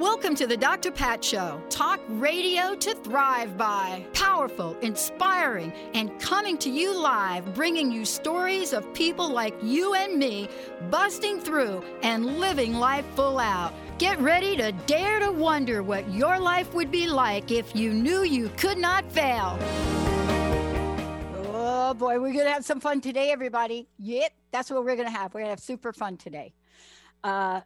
[0.00, 0.90] Welcome to the Dr.
[0.90, 1.60] Pat Show.
[1.68, 4.06] Talk radio to thrive by.
[4.14, 10.18] Powerful, inspiring, and coming to you live, bringing you stories of people like you and
[10.18, 10.48] me
[10.88, 13.74] busting through and living life full out.
[13.98, 18.22] Get ready to dare to wonder what your life would be like if you knew
[18.22, 19.58] you could not fail.
[21.52, 23.86] Oh boy, we're going to have some fun today, everybody.
[23.98, 25.34] Yep, that's what we're going to have.
[25.34, 26.54] We're going to have super fun today.
[27.22, 27.60] Uh,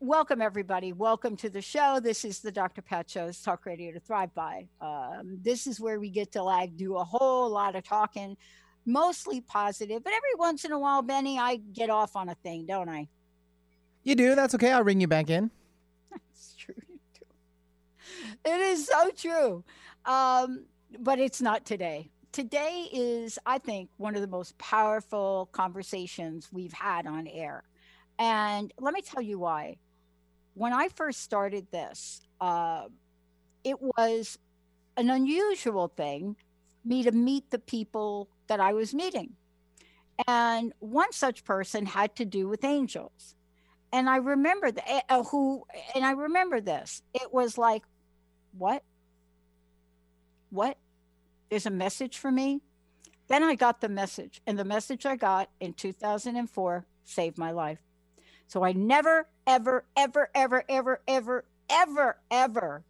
[0.00, 0.92] welcome everybody.
[0.92, 1.98] Welcome to the show.
[2.00, 4.68] This is the dr pat show's talk radio to thrive by.
[4.80, 8.36] Um, this is where we get to like do a whole lot of talking
[8.86, 12.64] mostly positive but every once in a while benny i get off on a thing
[12.64, 13.08] don't i?
[14.04, 14.34] You do.
[14.34, 14.72] That's okay.
[14.72, 15.50] I'll ring you back in.
[16.10, 18.50] That's true you do.
[18.50, 19.64] It is so true.
[20.06, 20.64] Um,
[21.00, 22.10] but it's not today.
[22.30, 27.64] Today is i think one of the most powerful conversations we've had on air.
[28.20, 29.76] And let me tell you why
[30.58, 32.88] when I first started this, uh,
[33.62, 34.38] it was
[34.96, 36.36] an unusual thing
[36.84, 39.34] me to meet the people that I was meeting.
[40.26, 43.36] And one such person had to do with angels.
[43.92, 47.02] And I remember the, uh, who, and I remember this.
[47.14, 47.84] It was like,
[48.56, 48.82] what?
[50.50, 50.76] What?
[51.50, 52.62] There's a message for me?
[53.28, 57.78] Then I got the message, and the message I got in 2004 saved my life.
[58.48, 62.82] So I never, ever, ever, ever, ever, ever, ever, ever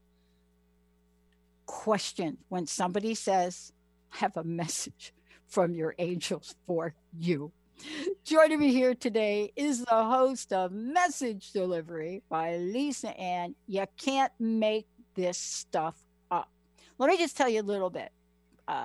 [1.66, 3.72] question when somebody says,
[4.14, 5.12] I have a message
[5.48, 7.50] from your angels for you.
[8.24, 13.56] Joining me here today is the host of Message Delivery by Lisa Ann.
[13.66, 15.96] You can't make this stuff
[16.30, 16.48] up.
[16.98, 18.12] Let me just tell you a little bit,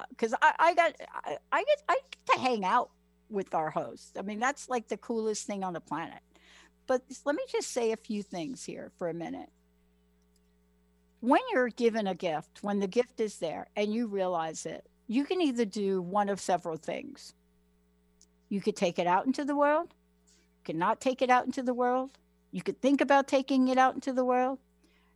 [0.10, 2.90] because uh, I, I, got I, I get I get to hang out
[3.30, 4.14] with our hosts.
[4.18, 6.20] I mean, that's like the coolest thing on the planet.
[6.88, 9.50] But let me just say a few things here for a minute.
[11.22, 15.24] When you're given a gift, when the gift is there and you realize it, you
[15.24, 17.34] can either do one of several things.
[18.50, 19.94] You could take it out into the world,
[20.58, 22.18] you could not take it out into the world,
[22.52, 24.60] you could think about taking it out into the world.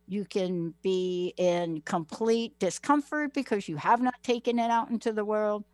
[0.08, 5.24] You can be in complete discomfort because you have not taken it out into the
[5.24, 5.64] world.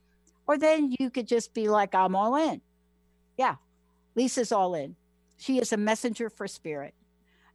[0.46, 2.60] Or then you could just be like, I'm all in.
[3.38, 3.54] Yeah,
[4.14, 4.96] Lisa's all in.
[5.36, 6.94] She is a messenger for spirit.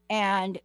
[0.10, 0.60] And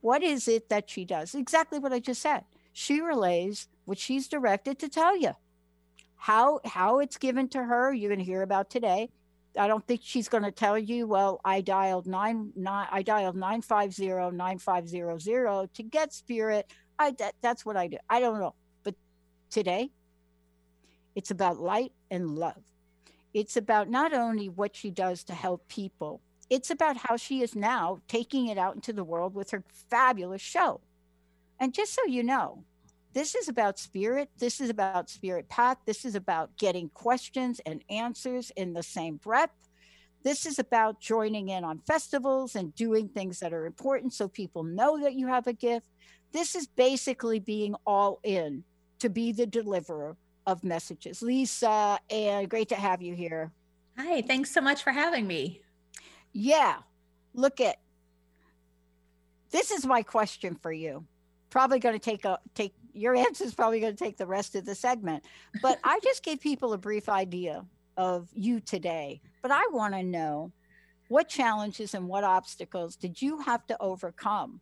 [0.00, 1.34] what is it that she does?
[1.34, 2.44] Exactly what I just said.
[2.72, 5.32] She relays what she's directed to tell you.
[6.16, 9.10] How how it's given to her, you're going to hear about today.
[9.58, 13.36] I don't think she's going to tell you, well, I dialed nine, nine I dialed
[13.36, 16.70] 950 9500 to get spirit.
[16.98, 17.98] I that, that's what I do.
[18.08, 18.54] I don't know.
[18.82, 18.94] But
[19.50, 19.90] today
[21.14, 22.62] it's about light and love.
[23.32, 26.20] It's about not only what she does to help people,
[26.50, 30.42] it's about how she is now taking it out into the world with her fabulous
[30.42, 30.80] show.
[31.60, 32.64] And just so you know,
[33.12, 34.28] this is about spirit.
[34.38, 35.78] This is about spirit path.
[35.86, 39.52] This is about getting questions and answers in the same breath.
[40.24, 44.64] This is about joining in on festivals and doing things that are important so people
[44.64, 45.86] know that you have a gift.
[46.32, 48.64] This is basically being all in
[48.98, 50.16] to be the deliverer
[50.46, 51.22] of messages.
[51.22, 53.52] Lisa, and great to have you here.
[53.96, 55.60] Hi, thanks so much for having me.
[56.34, 56.76] Yeah.
[57.32, 57.76] Look at
[59.50, 61.06] this is my question for you.
[61.48, 64.54] Probably going to take a take your answer is probably going to take the rest
[64.56, 65.24] of the segment.
[65.62, 67.64] But I just gave people a brief idea
[67.96, 69.20] of you today.
[69.42, 70.52] But I want to know
[71.08, 74.60] what challenges and what obstacles did you have to overcome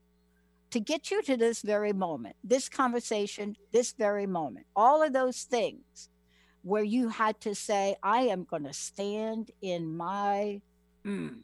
[0.71, 5.43] to get you to this very moment, this conversation, this very moment, all of those
[5.43, 6.09] things
[6.63, 10.61] where you had to say, I am going to stand in my
[11.05, 11.43] mm,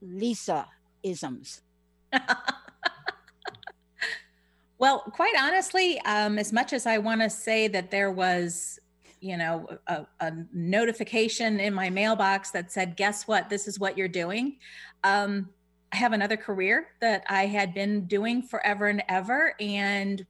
[0.00, 0.66] Lisa
[1.02, 1.62] isms?
[4.78, 8.78] well, quite honestly, um, as much as I want to say that there was,
[9.20, 13.48] you know, a, a, notification in my mailbox that said, guess what?
[13.50, 14.56] This is what you're doing.
[15.04, 15.50] Um,
[15.92, 19.54] I have another career that I had been doing forever and ever.
[19.60, 20.24] And,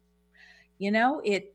[0.78, 1.54] you know, it,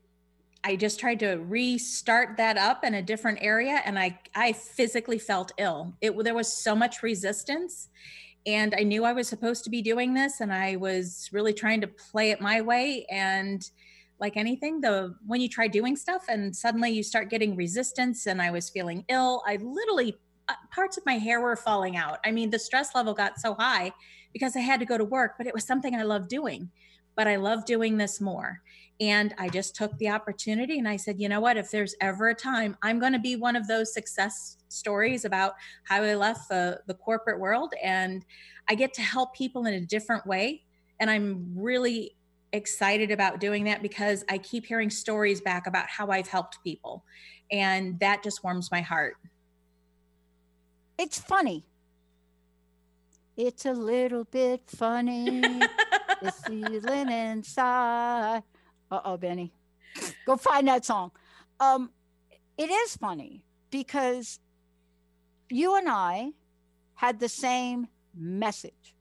[0.66, 5.18] I just tried to restart that up in a different area and I I physically
[5.18, 5.94] felt ill.
[6.00, 7.88] It there was so much resistance
[8.46, 11.80] and I knew I was supposed to be doing this and I was really trying
[11.82, 13.62] to play it my way and
[14.18, 18.40] like anything the when you try doing stuff and suddenly you start getting resistance and
[18.40, 20.16] i was feeling ill i literally
[20.48, 23.52] uh, parts of my hair were falling out i mean the stress level got so
[23.52, 23.92] high
[24.32, 26.70] because i had to go to work but it was something i love doing
[27.16, 28.60] but i love doing this more
[29.00, 32.28] and i just took the opportunity and i said you know what if there's ever
[32.28, 35.52] a time i'm going to be one of those success stories about
[35.84, 38.24] how i left the, the corporate world and
[38.68, 40.62] i get to help people in a different way
[41.00, 42.16] and i'm really
[42.52, 47.04] excited about doing that because I keep hearing stories back about how I've helped people.
[47.50, 49.16] And that just warms my heart.
[50.98, 51.64] It's funny.
[53.36, 55.42] It's a little bit funny.
[56.22, 58.42] the feeling inside.
[58.90, 59.52] Uh oh, Benny.
[60.26, 61.10] Go find that song.
[61.58, 61.90] Um,
[62.58, 64.40] it is funny because
[65.50, 66.32] you and I
[66.94, 68.94] had the same message.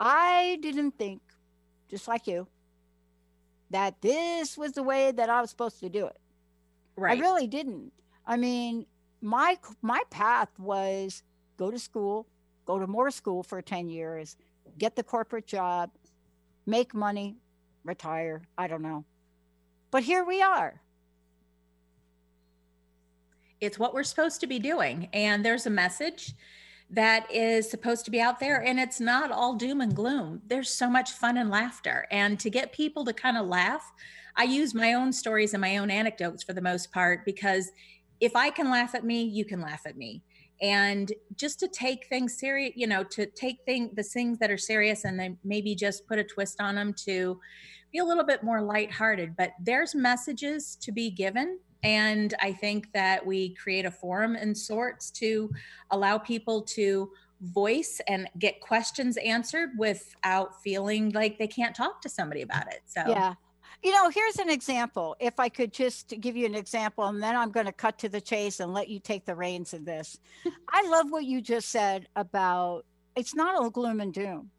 [0.00, 1.22] I didn't think
[1.88, 2.48] just like you,
[3.70, 6.18] that this was the way that I was supposed to do it.
[6.96, 7.18] Right.
[7.18, 7.92] I really didn't.
[8.26, 8.86] I mean,
[9.20, 11.22] my my path was
[11.56, 12.26] go to school,
[12.64, 14.36] go to more school for 10 years,
[14.78, 15.90] get the corporate job,
[16.66, 17.36] make money,
[17.84, 19.04] retire, I don't know.
[19.90, 20.80] But here we are.
[23.60, 26.34] It's what we're supposed to be doing and there's a message
[26.92, 30.68] that is supposed to be out there and it's not all doom and gloom there's
[30.68, 33.92] so much fun and laughter and to get people to kind of laugh
[34.36, 37.70] i use my own stories and my own anecdotes for the most part because
[38.20, 40.22] if i can laugh at me you can laugh at me
[40.62, 44.58] and just to take things serious you know to take thing the things that are
[44.58, 47.38] serious and then maybe just put a twist on them to
[47.92, 52.92] be a little bit more lighthearted but there's messages to be given and I think
[52.92, 55.50] that we create a forum in sorts to
[55.90, 57.10] allow people to
[57.40, 62.82] voice and get questions answered without feeling like they can't talk to somebody about it.
[62.86, 63.34] So, yeah.
[63.82, 65.16] You know, here's an example.
[65.18, 68.08] If I could just give you an example, and then I'm going to cut to
[68.08, 70.20] the chase and let you take the reins in this.
[70.68, 72.84] I love what you just said about
[73.16, 74.50] it's not all gloom and doom.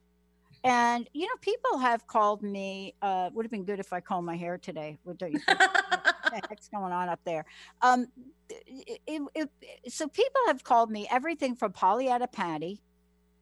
[0.63, 2.95] And you know, people have called me.
[3.01, 4.97] Uh, would have been good if I combed my hair today.
[5.03, 5.59] What don't you think?
[5.59, 7.45] the heck's going on up there?
[7.81, 8.07] Um,
[8.49, 9.49] it, it, it,
[9.91, 12.81] so people have called me everything from Pollyanna Patty,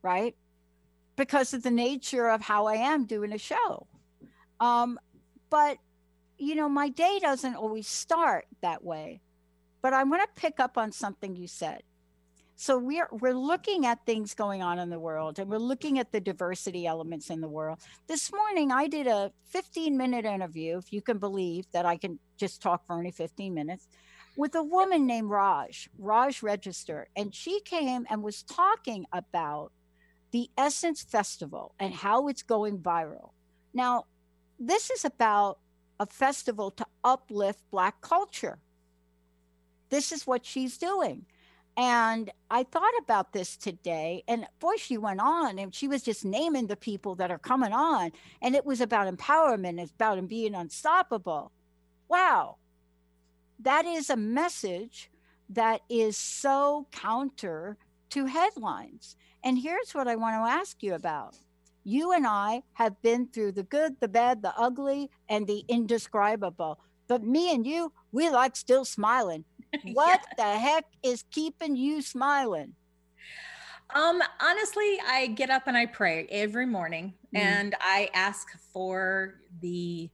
[0.01, 0.35] right?
[1.15, 3.87] Because of the nature of how I am doing a show.
[4.59, 4.99] Um,
[5.51, 5.77] but
[6.41, 9.21] you know, my day doesn't always start that way.
[9.83, 11.83] But I want to pick up on something you said.
[12.55, 16.11] So we're we're looking at things going on in the world and we're looking at
[16.11, 17.79] the diversity elements in the world.
[18.07, 22.19] This morning I did a 15 minute interview, if you can believe that I can
[22.37, 23.87] just talk for only 15 minutes,
[24.37, 29.71] with a woman named Raj, Raj Register, and she came and was talking about
[30.31, 33.31] the Essence Festival and how it's going viral.
[33.73, 34.05] Now,
[34.61, 35.57] this is about
[35.99, 38.59] a festival to uplift Black culture.
[39.89, 41.25] This is what she's doing.
[41.75, 46.23] And I thought about this today, and boy, she went on and she was just
[46.23, 48.11] naming the people that are coming on.
[48.41, 51.51] And it was about empowerment, it's about being unstoppable.
[52.07, 52.57] Wow.
[53.59, 55.09] That is a message
[55.49, 57.77] that is so counter
[58.11, 59.15] to headlines.
[59.43, 61.35] And here's what I want to ask you about.
[61.83, 66.79] You and I have been through the good, the bad, the ugly, and the indescribable.
[67.07, 69.45] But me and you, we like still smiling.
[69.93, 70.53] What yeah.
[70.53, 72.73] the heck is keeping you smiling?
[73.95, 77.39] Um, honestly, I get up and I pray every morning mm.
[77.39, 80.09] and I ask for the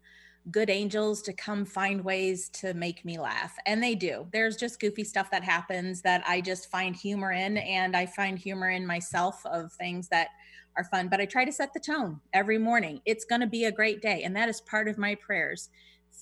[0.51, 3.55] good angels to come find ways to make me laugh.
[3.65, 4.27] And they do.
[4.31, 7.57] There's just goofy stuff that happens that I just find humor in.
[7.57, 10.29] And I find humor in myself of things that
[10.77, 11.07] are fun.
[11.07, 13.01] But I try to set the tone every morning.
[13.05, 14.24] It's going to be a great day.
[14.24, 15.69] And that is part of my prayers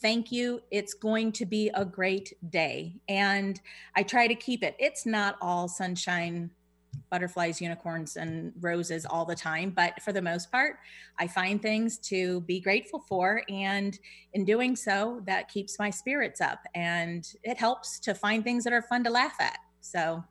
[0.02, 0.62] thank you.
[0.72, 2.96] It's going to be a great day.
[3.08, 3.60] And
[3.96, 4.76] I try to keep it.
[4.78, 6.52] It's not all sunshine,
[7.10, 10.78] butterflies, unicorns, and roses all the time, but for the most part,
[11.18, 13.44] I find things to be grateful for.
[13.50, 13.98] And
[14.34, 18.74] in doing so, that keeps my spirits up and it helps to find things that
[18.74, 19.58] are fun to laugh at.
[19.82, 20.24] So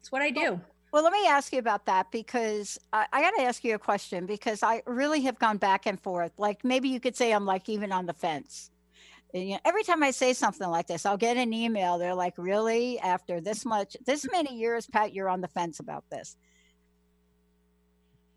[0.00, 0.60] it's what I do.
[0.96, 3.78] Well, let me ask you about that because I, I got to ask you a
[3.78, 6.32] question because I really have gone back and forth.
[6.38, 8.70] Like maybe you could say I'm like even on the fence
[9.34, 11.98] And, you know, every time I say something like this, I'll get an email.
[11.98, 12.98] They're like, really?
[13.00, 16.36] After this much, this many years, Pat, you're on the fence about this.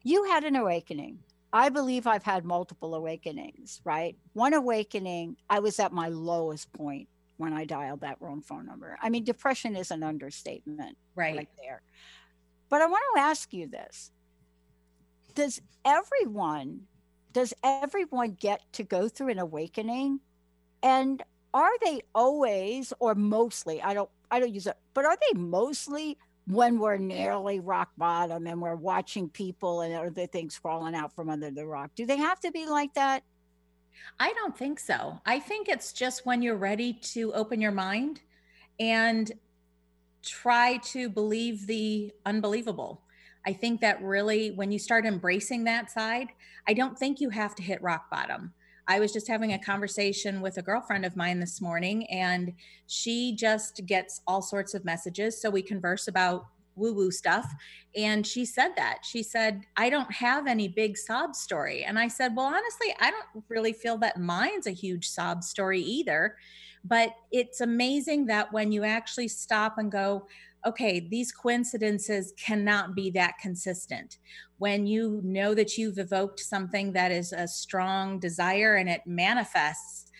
[0.04, 1.20] You had an awakening.
[1.54, 4.18] I believe I've had multiple awakenings, right?
[4.34, 8.98] One awakening, I was at my lowest point when I dialed that wrong phone number.
[9.02, 11.82] I mean, depression is an understatement right, right there.
[12.70, 14.12] But I want to ask you this
[15.36, 16.82] Does everyone
[17.32, 20.20] does everyone get to go through an awakening?
[20.82, 21.22] And
[21.54, 26.18] are they always or mostly, I don't I don't use it, but are they mostly
[26.46, 31.30] when we're nearly rock bottom and we're watching people and other things falling out from
[31.30, 31.92] under the rock?
[31.96, 33.24] Do they have to be like that?
[34.20, 35.20] I don't think so.
[35.26, 38.22] I think it's just when you're ready to open your mind
[38.80, 39.32] and
[40.24, 43.02] try to believe the unbelievable.
[43.46, 46.28] I think that really, when you start embracing that side,
[46.68, 48.54] I don't think you have to hit rock bottom.
[48.88, 49.72] I was just having a mm-hmm.
[49.72, 52.54] conversation with a girlfriend of mine this morning, and
[52.88, 55.42] she just gets all sorts of messages.
[55.42, 57.54] So we converse about woo woo stuff.
[57.96, 59.00] And she said that.
[59.04, 61.84] She said, I don't have any big sob story.
[61.84, 65.82] And I said, Well, honestly, I don't really feel that mine's a huge sob story
[65.82, 66.36] either.
[66.84, 70.28] But it's amazing that when you actually stop and go,
[70.66, 74.18] okay, these coincidences cannot be that consistent.
[74.58, 80.12] When you know that you've evoked something that is a strong desire and it manifests,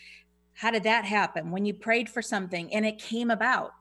[0.54, 1.52] how did that happen?
[1.52, 3.72] When you prayed for something and it came about,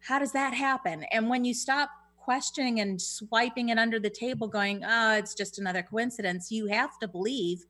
[0.00, 1.04] how does that happen?
[1.10, 5.58] And when you stop questioning and swiping it under the table, going, oh, it's just
[5.58, 7.64] another coincidence, you have to believe.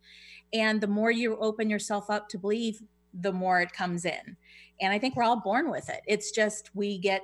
[0.52, 2.80] And the more you open yourself up to believe,
[3.20, 4.36] the more it comes in.
[4.80, 6.00] And I think we're all born with it.
[6.06, 7.22] It's just we get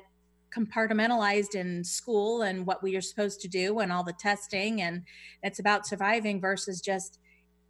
[0.54, 5.02] compartmentalized in school and what we are supposed to do and all the testing and
[5.44, 7.20] it's about surviving versus just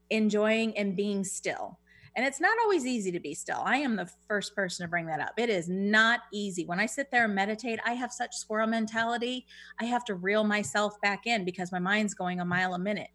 [0.09, 1.79] enjoying and being still.
[2.17, 3.63] And it's not always easy to be still.
[3.65, 5.35] I am the first person to bring that up.
[5.37, 6.67] It is not easy.
[6.67, 9.47] When i sit there and meditate i have such squirrel mentality.
[9.81, 13.11] I have to reel myself back in because my mind's going a mile a minute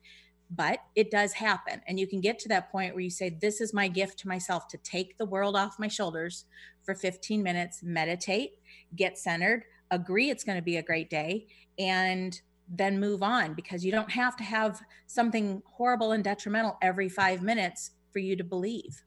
[0.55, 3.59] but it does happen and you can get to that point where you say this
[3.59, 6.45] is my gift to myself to take the world off my shoulders
[6.83, 8.53] for 15 minutes meditate
[8.95, 11.47] get centered, agree it's going to be a great day,
[11.77, 17.09] and then move on because you don't have to have something horrible and detrimental every
[17.09, 19.03] five minutes for you to believe.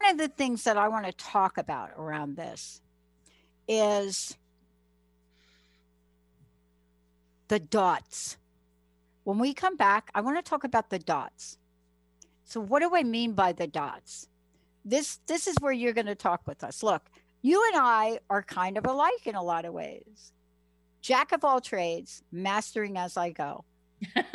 [0.00, 2.82] One of the things that I want to talk about around this
[3.66, 4.36] is
[7.48, 8.36] the dots.
[9.24, 11.58] When we come back, I want to talk about the dots.
[12.44, 14.28] So, what do I mean by the dots?
[14.84, 16.82] this this is where you're going to talk with us.
[16.82, 17.10] Look,
[17.42, 20.32] you and I are kind of alike in a lot of ways.
[21.00, 23.64] Jack of all trades, mastering as I go.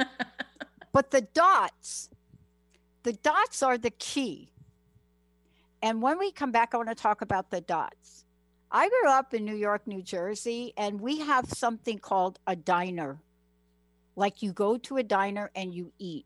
[0.91, 2.09] but the dots,
[3.03, 4.51] the dots are the key.
[5.81, 8.25] And when we come back, I want to talk about the dots.
[8.71, 13.19] I grew up in New York, New Jersey, and we have something called a diner.
[14.15, 16.25] Like you go to a diner and you eat.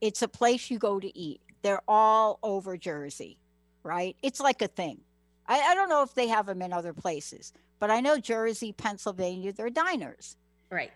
[0.00, 1.40] It's a place you go to eat.
[1.62, 3.38] They're all over Jersey,
[3.82, 4.16] right?
[4.22, 4.98] It's like a thing.
[5.46, 8.72] I, I don't know if they have them in other places, but I know Jersey,
[8.72, 10.36] Pennsylvania, they're diners.
[10.70, 10.90] Right.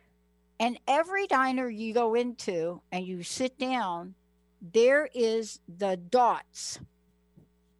[0.59, 4.14] And every diner you go into and you sit down,
[4.61, 6.81] there is the dots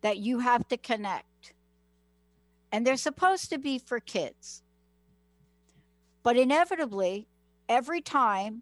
[0.03, 1.25] that you have to connect.
[2.77, 4.63] And they're supposed to be for kids.
[6.23, 7.27] But inevitably,
[7.71, 8.61] every time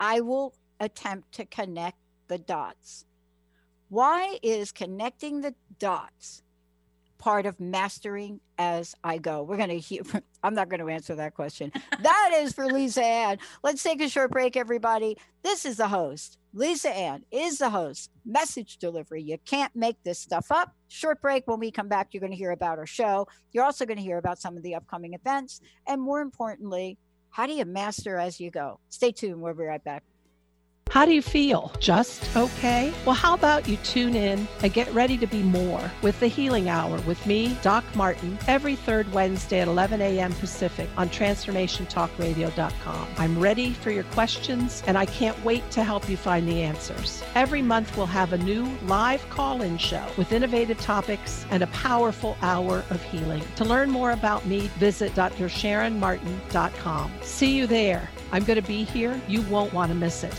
[0.00, 3.04] I will attempt to connect the dots.
[3.90, 6.41] Why is connecting the dots
[7.22, 9.44] part of mastering as I go?
[9.44, 10.02] We're going to hear,
[10.42, 11.70] I'm not going to answer that question.
[12.00, 13.38] that is for Lisa Ann.
[13.62, 15.16] Let's take a short break, everybody.
[15.44, 16.38] This is the host.
[16.52, 18.10] Lisa Ann is the host.
[18.26, 19.22] Message delivery.
[19.22, 20.74] You can't make this stuff up.
[20.88, 21.46] Short break.
[21.46, 23.28] When we come back, you're going to hear about our show.
[23.52, 25.60] You're also going to hear about some of the upcoming events.
[25.86, 26.98] And more importantly,
[27.30, 28.80] how do you master as you go?
[28.88, 29.40] Stay tuned.
[29.40, 30.02] We'll be right back.
[30.92, 31.72] How do you feel?
[31.80, 32.92] Just okay?
[33.06, 36.68] Well, how about you tune in and get ready to be more with the Healing
[36.68, 40.34] Hour with me, Doc Martin, every third Wednesday at 11 a.m.
[40.34, 43.08] Pacific on TransformationTalkRadio.com.
[43.16, 47.24] I'm ready for your questions and I can't wait to help you find the answers.
[47.34, 51.68] Every month we'll have a new live call in show with innovative topics and a
[51.68, 53.42] powerful hour of healing.
[53.56, 57.12] To learn more about me, visit drsharonmartin.com.
[57.22, 58.10] See you there.
[58.30, 59.18] I'm going to be here.
[59.26, 60.38] You won't want to miss it.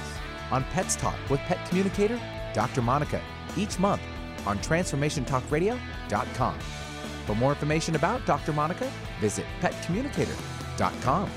[0.51, 2.21] on Pets Talk with Pet Communicator
[2.53, 2.83] Dr.
[2.83, 3.21] Monica
[3.57, 4.03] each month
[4.47, 6.59] on TransformationTalkRadio.com.
[7.27, 8.53] For more information about Dr.
[8.53, 11.31] Monica, visit PetCommunicator.com.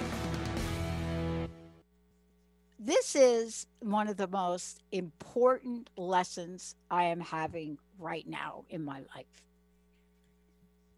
[2.80, 9.02] This is one of the most important lessons I am having right now in my
[9.16, 9.47] life.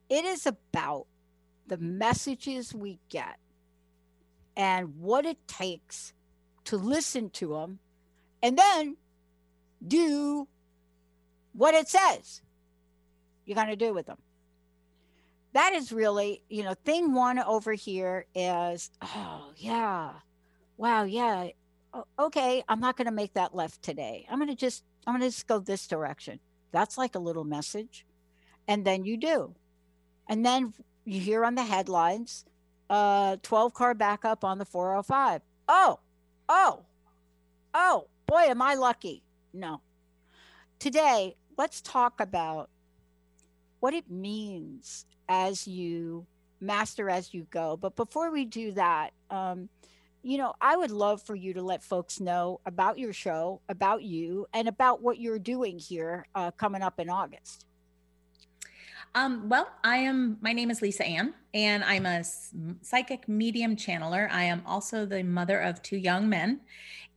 [0.09, 1.05] It is about
[1.67, 3.37] the messages we get
[4.55, 6.13] and what it takes
[6.65, 7.79] to listen to them
[8.41, 8.97] and then
[9.85, 10.47] do
[11.53, 12.41] what it says
[13.45, 14.19] you're going to do with them.
[15.53, 20.11] That is really, you know, thing one over here is, oh, yeah,
[20.77, 21.49] wow, yeah,
[22.19, 24.27] okay, I'm not going to make that left today.
[24.29, 26.39] I'm going to just, I'm going to just go this direction.
[26.71, 28.05] That's like a little message.
[28.67, 29.55] And then you do.
[30.29, 30.74] And then
[31.05, 32.45] you hear on the headlines,
[32.89, 35.41] uh, 12 car backup on the 405.
[35.67, 36.00] Oh,
[36.48, 36.86] oh,
[37.74, 39.24] oh, boy, am I lucky.
[39.51, 39.81] No.
[40.77, 42.69] Today, let's talk about
[43.79, 46.25] what it means as you
[46.62, 47.75] master as you go.
[47.75, 49.70] But before we do that, um,
[50.22, 54.03] you know, I would love for you to let folks know about your show, about
[54.03, 57.65] you, and about what you're doing here uh, coming up in August.
[59.15, 62.24] Um, well, I am, my name is Lisa Ann, and I'm a
[62.81, 64.29] psychic medium channeler.
[64.31, 66.61] I am also the mother of two young men,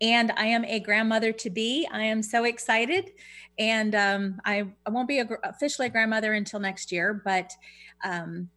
[0.00, 1.86] and I am a grandmother to be.
[1.92, 3.12] I am so excited.
[3.58, 7.52] And um, I, I won't be a, officially a grandmother until next year, but
[8.02, 8.48] um,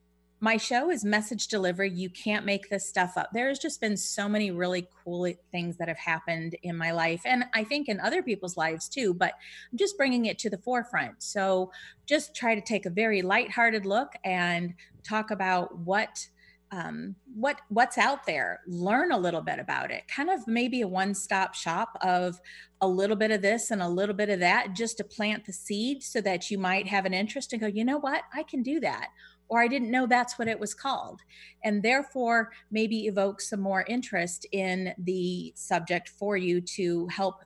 [0.45, 1.89] my show is message delivery.
[1.89, 3.29] You can't make this stuff up.
[3.33, 7.45] There's just been so many really cool things that have happened in my life, and
[7.55, 9.15] I think in other people's lives too.
[9.15, 9.33] But
[9.71, 11.23] I'm just bringing it to the forefront.
[11.23, 11.71] So
[12.05, 16.27] just try to take a very lighthearted look and talk about what
[16.71, 20.87] um, what what's out there learn a little bit about it kind of maybe a
[20.87, 22.41] one-stop shop of
[22.81, 25.53] a little bit of this and a little bit of that just to plant the
[25.53, 28.63] seed so that you might have an interest and go you know what i can
[28.63, 29.09] do that
[29.47, 31.21] or I didn't know that's what it was called.
[31.63, 37.43] And therefore, maybe evoke some more interest in the subject for you to help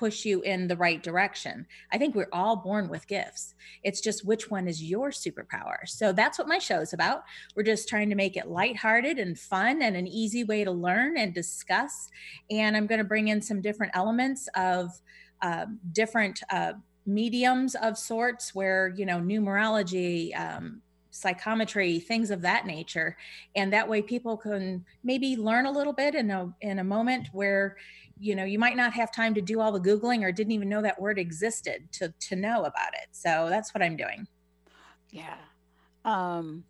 [0.00, 1.66] push you in the right direction.
[1.92, 3.54] I think we're all born with gifts.
[3.82, 5.86] It's just which one is your superpower.
[5.86, 7.24] So that's what my show is about.
[7.54, 11.18] We're just trying to make it lighthearted and fun and an easy way to learn
[11.18, 12.08] and discuss.
[12.50, 14.90] And I'm going to bring in some different elements of
[15.42, 16.72] uh, different uh,
[17.04, 20.80] mediums of sorts where, you know, numerology, um,
[21.20, 23.16] psychometry things of that nature.
[23.54, 27.28] And that way people can maybe learn a little bit in a in a moment
[27.32, 27.76] where
[28.18, 30.68] you know you might not have time to do all the googling or didn't even
[30.68, 33.08] know that word existed to to know about it.
[33.12, 34.26] So that's what i'm doing.
[35.10, 35.36] Yeah.
[36.04, 36.64] Um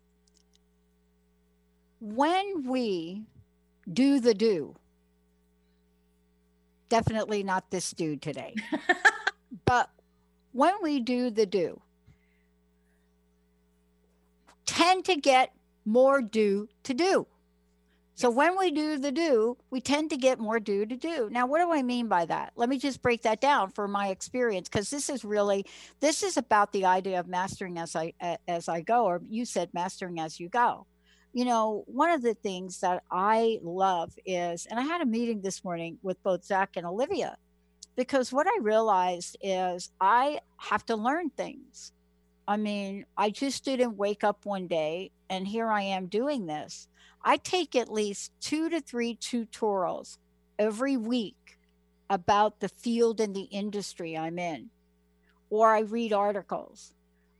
[1.99, 3.23] when we
[3.93, 4.75] do the do
[6.89, 8.55] definitely not this do today
[9.65, 9.89] but
[10.51, 11.79] when we do the do
[14.71, 15.51] tend to get
[15.85, 17.27] more do to do.
[18.15, 21.27] So when we do the do, we tend to get more do to do.
[21.31, 22.53] Now, what do I mean by that?
[22.55, 25.65] Let me just break that down for my experience because this is really
[25.99, 28.13] this is about the idea of mastering as I
[28.47, 30.85] as I go, or you said mastering as you go.
[31.33, 35.41] You know, one of the things that I love is, and I had a meeting
[35.41, 37.37] this morning with both Zach and Olivia,
[37.95, 41.93] because what I realized is I have to learn things.
[42.47, 46.87] I mean, I just didn't wake up one day and here I am doing this.
[47.23, 50.17] I take at least two to three tutorials
[50.57, 51.59] every week
[52.09, 54.69] about the field and the industry I'm in,
[55.49, 56.93] or I read articles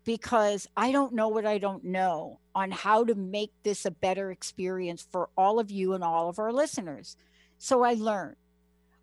[0.04, 2.40] because I don't know what I don't know.
[2.54, 6.38] on how to make this a better experience for all of you and all of
[6.38, 7.16] our listeners.
[7.58, 8.36] So I learn.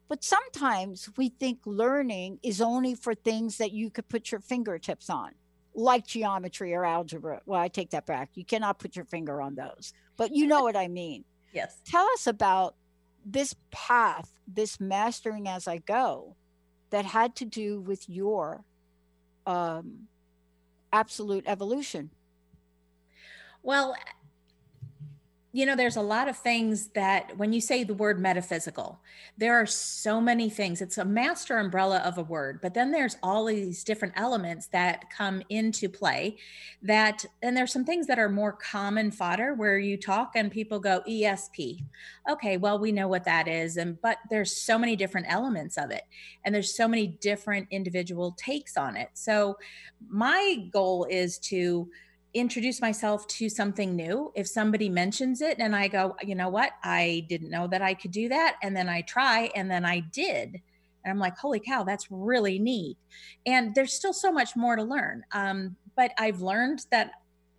[0.08, 5.08] But sometimes we think learning is only for things that you could put your fingertips
[5.10, 5.32] on,
[5.78, 7.40] like geometry or algebra.
[7.46, 8.30] Well, I take that back.
[8.34, 11.24] You cannot put your finger on those, but you know what I mean.
[11.50, 11.78] Yes.
[11.86, 12.74] Tell us about
[13.24, 16.36] this path, this mastering as I go,
[16.90, 18.64] that had to do with your
[19.46, 20.08] um,
[20.92, 22.10] absolute evolution.
[23.62, 23.96] Well,
[25.52, 29.00] you know, there's a lot of things that when you say the word metaphysical,
[29.38, 30.82] there are so many things.
[30.82, 35.08] It's a master umbrella of a word, but then there's all these different elements that
[35.10, 36.36] come into play
[36.82, 40.78] that, and there's some things that are more common fodder where you talk and people
[40.78, 41.82] go ESP.
[42.30, 43.78] Okay, well, we know what that is.
[43.78, 46.02] And, but there's so many different elements of it
[46.44, 49.08] and there's so many different individual takes on it.
[49.14, 49.56] So
[50.10, 51.88] my goal is to,
[52.38, 54.32] introduce myself to something new.
[54.34, 57.94] If somebody mentions it and I go, you know what, I didn't know that I
[57.94, 58.56] could do that.
[58.62, 60.60] And then I try and then I did.
[61.04, 62.98] And I'm like, holy cow, that's really neat.
[63.46, 65.22] And there's still so much more to learn.
[65.32, 67.12] Um, but I've learned that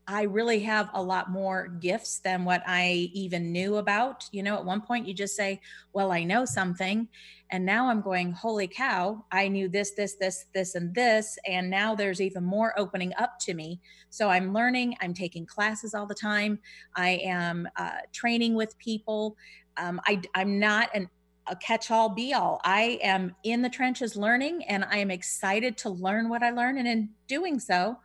[0.07, 4.25] I really have a lot more gifts than what I even knew about.
[4.31, 5.61] You know, at one point you just say,
[5.93, 7.07] Well, I know something.
[7.51, 11.37] And now I'm going, Holy cow, I knew this, this, this, this, and this.
[11.47, 13.79] And now there's even more opening up to me.
[14.09, 16.59] So I'm learning, I'm taking classes all the time,
[16.95, 19.35] I am uh, training with people.
[19.77, 21.09] Um, I, I'm not an
[21.49, 22.61] a catch all be all.
[22.63, 26.77] I am in the trenches learning and I am excited to learn what I learn.
[26.77, 27.97] And in doing so,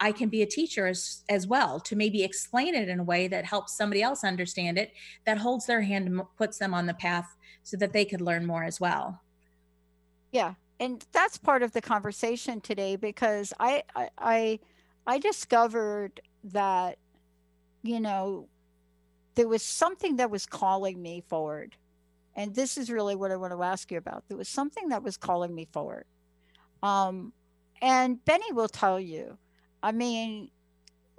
[0.00, 3.28] I can be a teacher as, as well to maybe explain it in a way
[3.28, 4.92] that helps somebody else understand it,
[5.24, 8.46] that holds their hand and puts them on the path so that they could learn
[8.46, 9.20] more as well.
[10.30, 10.54] Yeah.
[10.78, 13.82] And that's part of the conversation today because I,
[14.16, 14.60] I,
[15.04, 16.98] I, discovered that,
[17.82, 18.46] you know,
[19.34, 21.74] there was something that was calling me forward.
[22.36, 24.22] And this is really what I want to ask you about.
[24.28, 26.04] There was something that was calling me forward.
[26.84, 27.32] Um,
[27.82, 29.38] and Benny will tell you
[29.82, 30.50] I mean,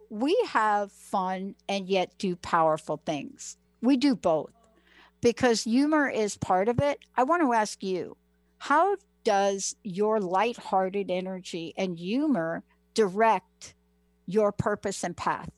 [0.09, 3.57] we have fun and yet do powerful things.
[3.81, 4.51] We do both
[5.21, 6.99] because humor is part of it.
[7.15, 8.17] I want to ask you,
[8.59, 13.73] how does your lighthearted energy and humor direct
[14.25, 15.49] your purpose and path?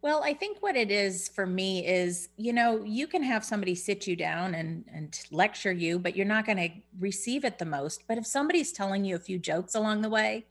[0.00, 3.74] Well, I think what it is for me is, you know, you can have somebody
[3.74, 6.68] sit you down and, and lecture you, but you're not going to
[7.00, 8.02] receive it the most.
[8.06, 10.44] But if somebody's telling you a few jokes along the way,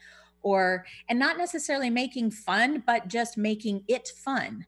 [0.44, 4.66] or and not necessarily making fun but just making it fun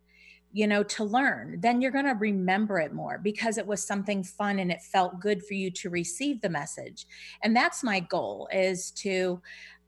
[0.56, 4.24] you know to learn then you're going to remember it more because it was something
[4.24, 7.06] fun and it felt good for you to receive the message.
[7.44, 9.42] And that's my goal is to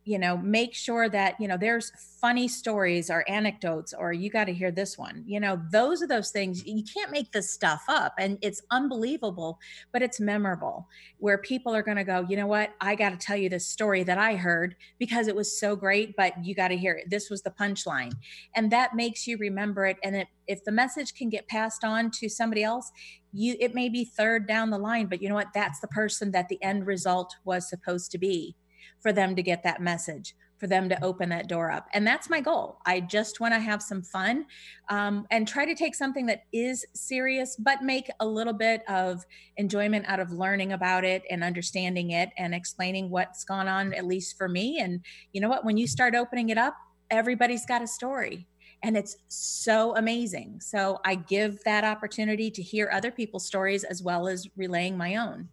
[0.07, 1.91] you know make sure that you know there's
[2.21, 6.07] funny stories or anecdotes or you got to hear this one you know those are
[6.07, 9.59] those things you can't make this stuff up and it's unbelievable
[9.91, 12.71] but it's memorable where people are going to go you know what?
[12.81, 16.15] I got to tell you this story that i heard because it was so great
[16.15, 17.09] but you got to hear it.
[17.09, 18.13] This was the punchline.
[18.55, 22.11] And that makes you remember it and it, if the message can get passed on
[22.11, 22.91] to somebody else
[23.33, 25.53] you it may be third down the line but you know what?
[25.53, 28.55] That's the person that the end result was supposed to be
[28.99, 31.87] for them to get that message for them to open that door up.
[31.93, 32.79] And that's my goal.
[32.85, 34.47] I just want to have some fun
[34.89, 39.23] um, and try to take something that is serious but make a little bit of
[39.57, 44.05] enjoyment out of learning about it and understanding it and explaining what's gone on at
[44.05, 44.79] least for me.
[44.79, 45.63] And you know what?
[45.63, 46.75] When you start opening it up
[47.09, 48.47] everybody's got a story
[48.83, 50.59] and it's so amazing.
[50.61, 55.15] So i give that opportunity to hear other people's stories as well as relaying my
[55.15, 55.49] own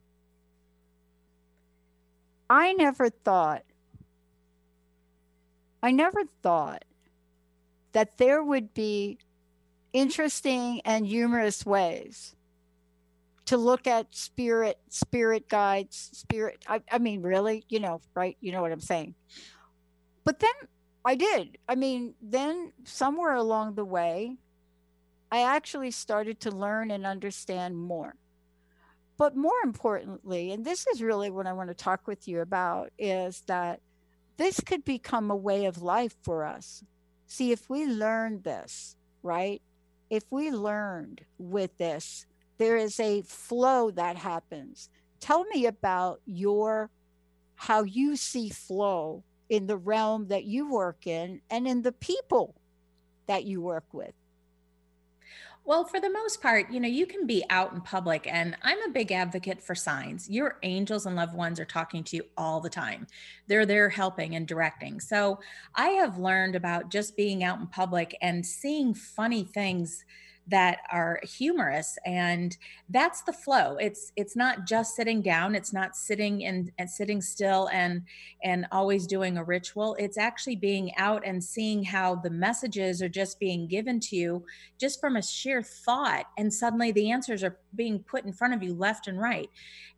[2.54, 3.64] I never thought,
[5.82, 6.84] I never thought
[7.90, 9.18] that there would be
[9.92, 12.36] interesting and humorous ways
[13.46, 16.64] to look at spirit, spirit guides, spirit.
[16.68, 18.36] I, I mean, really, you know, right?
[18.40, 19.16] You know what I'm saying.
[20.22, 20.54] But then
[21.04, 21.58] I did.
[21.68, 24.36] I mean, then somewhere along the way,
[25.32, 28.14] I actually started to learn and understand more.
[29.16, 32.90] But more importantly, and this is really what I want to talk with you about,
[32.98, 33.80] is that
[34.36, 36.82] this could become a way of life for us.
[37.26, 39.62] See, if we learn this, right?
[40.10, 42.26] If we learned with this,
[42.58, 44.88] there is a flow that happens.
[45.20, 46.90] Tell me about your
[47.54, 52.56] how you see flow in the realm that you work in and in the people
[53.26, 54.12] that you work with.
[55.66, 58.82] Well, for the most part, you know, you can be out in public, and I'm
[58.82, 60.28] a big advocate for signs.
[60.28, 63.06] Your angels and loved ones are talking to you all the time.
[63.46, 65.00] They're there helping and directing.
[65.00, 65.40] So
[65.74, 70.04] I have learned about just being out in public and seeing funny things
[70.46, 72.56] that are humorous and
[72.90, 73.76] that's the flow.
[73.76, 78.02] It's it's not just sitting down it's not sitting and, and sitting still and
[78.42, 79.96] and always doing a ritual.
[79.98, 84.44] It's actually being out and seeing how the messages are just being given to you
[84.78, 88.62] just from a sheer thought and suddenly the answers are being put in front of
[88.62, 89.48] you left and right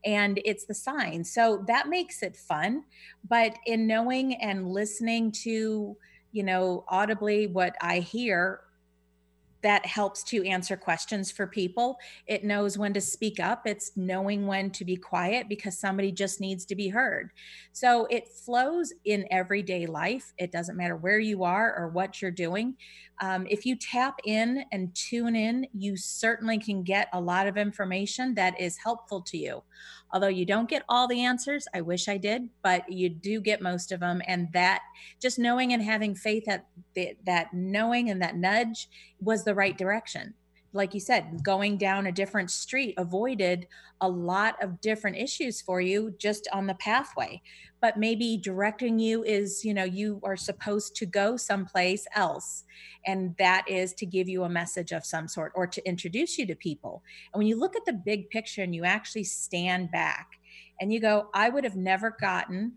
[0.04, 1.24] and it's the sign.
[1.24, 2.85] So that makes it fun
[3.28, 5.96] but in knowing and listening to
[6.32, 8.61] you know audibly what i hear
[9.62, 11.98] that helps to answer questions for people.
[12.26, 16.40] It knows when to speak up, it's knowing when to be quiet because somebody just
[16.40, 17.30] needs to be heard.
[17.72, 20.32] So it flows in everyday life.
[20.38, 22.76] It doesn't matter where you are or what you're doing.
[23.20, 27.57] Um, if you tap in and tune in, you certainly can get a lot of
[27.57, 29.62] information that is helpful to you.
[30.12, 33.61] Although you don't get all the answers, I wish I did, but you do get
[33.62, 34.22] most of them.
[34.26, 34.83] And that
[35.20, 36.66] just knowing and having faith that
[37.24, 38.88] that knowing and that nudge
[39.20, 40.35] was the right direction
[40.72, 43.66] like you said, going down a different street avoided
[44.00, 47.40] a lot of different issues for you just on the pathway.
[47.81, 52.64] But maybe directing you is, you know, you are supposed to go someplace else.
[53.07, 56.46] And that is to give you a message of some sort or to introduce you
[56.46, 57.02] to people.
[57.33, 60.29] And when you look at the big picture and you actually stand back
[60.81, 62.72] and you go, I would have never gotten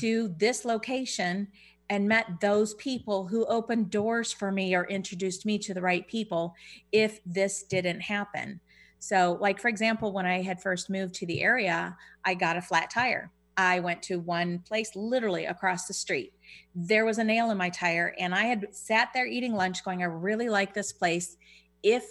[0.00, 1.48] to this location
[1.90, 6.06] and met those people who opened doors for me or introduced me to the right
[6.08, 6.54] people
[6.92, 8.60] if this didn't happen.
[8.98, 12.62] So, like for example, when I had first moved to the area, I got a
[12.62, 13.30] flat tire.
[13.56, 16.32] I went to one place literally across the street.
[16.74, 20.02] There was a nail in my tire, and I had sat there eating lunch, going,
[20.02, 21.36] "I really like this place.
[21.82, 22.04] If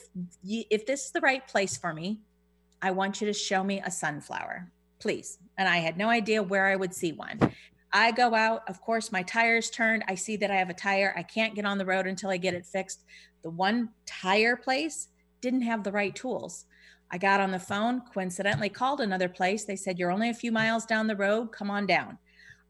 [0.44, 2.22] you, if this is the right place for me,
[2.82, 6.68] I want you to show me a sunflower, please." And I had no idea where
[6.68, 7.40] I would see one.
[7.94, 10.04] I go out, of course, my tire's turned.
[10.08, 11.14] I see that I have a tire.
[11.16, 13.04] I can't get on the road until I get it fixed.
[13.44, 15.10] The one tire place
[15.42, 16.66] didn't have the right tools.
[17.12, 19.66] I got on the phone, coincidentally called another place.
[19.66, 21.52] They said, You're only a few miles down the road.
[21.52, 22.18] Come on down.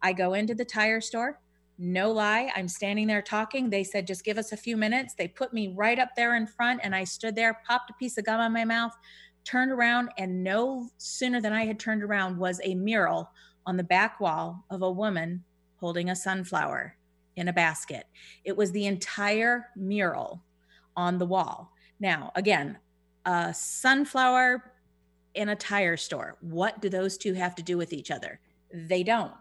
[0.02, 1.40] I go into the tire store.
[1.78, 3.70] No lie, I'm standing there talking.
[3.70, 5.14] They said, Just give us a few minutes.
[5.18, 8.18] They put me right up there in front, and I stood there, popped a piece
[8.18, 8.92] of gum on my mouth,
[9.46, 13.30] turned around, and no sooner than I had turned around was a mural
[13.66, 15.44] on the back wall of a woman
[15.78, 16.96] holding a sunflower
[17.36, 18.06] in a basket.
[18.44, 20.44] It was the entire mural
[20.96, 21.72] on the wall.
[22.00, 22.78] Now, again,
[23.26, 24.72] a sunflower
[25.34, 26.38] in a tire store.
[26.42, 28.40] What do those two have to do with each other?
[28.74, 29.34] They don't.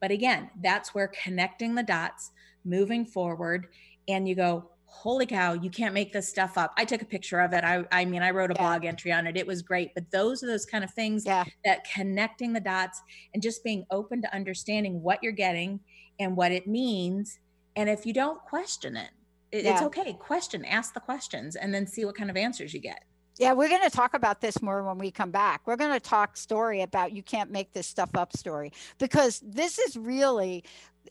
[0.00, 2.32] But again, that's where connecting the dots,
[2.64, 3.68] moving forward,
[4.08, 6.72] and you go, holy cow, you can't make this stuff up.
[6.76, 7.62] I took a picture of it.
[7.64, 8.62] I, I mean, I wrote a yeah.
[8.62, 9.36] blog entry on it.
[9.36, 9.94] It was great.
[9.94, 11.44] But those are those kind of things yeah.
[11.64, 13.00] that connecting the dots
[13.32, 15.80] and just being open to understanding what you're getting
[16.18, 17.38] and what it means.
[17.76, 19.10] And if you don't question it,
[19.52, 19.72] it yeah.
[19.72, 20.12] it's okay.
[20.14, 23.04] Question, ask the questions, and then see what kind of answers you get.
[23.38, 25.62] Yeah, we're going to talk about this more when we come back.
[25.64, 29.78] We're going to talk story about you can't make this stuff up story because this
[29.78, 30.62] is really,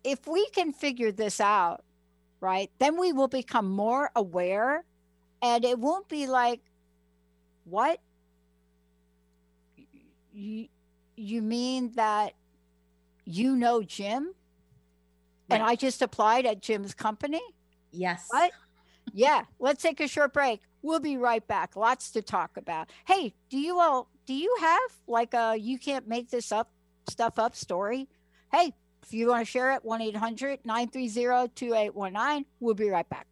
[0.03, 1.83] if we can figure this out,
[2.41, 2.71] right?
[2.79, 4.83] Then we will become more aware
[5.41, 6.61] and it won't be like,
[7.63, 7.99] what?
[10.33, 10.67] You,
[11.15, 12.33] you mean that
[13.25, 14.33] you know Jim?
[15.49, 15.57] Right.
[15.57, 17.41] And I just applied at Jim's company?
[17.91, 18.25] Yes.
[18.29, 18.51] What?
[19.13, 19.43] yeah.
[19.59, 20.61] Let's take a short break.
[20.81, 21.75] We'll be right back.
[21.75, 22.89] Lots to talk about.
[23.05, 26.71] Hey, do you all do you have like a you can't make this up
[27.09, 28.07] stuff up story?
[28.51, 28.73] Hey,
[29.09, 32.45] if you want to share it, 1 800 930 2819.
[32.59, 33.25] We'll be right back.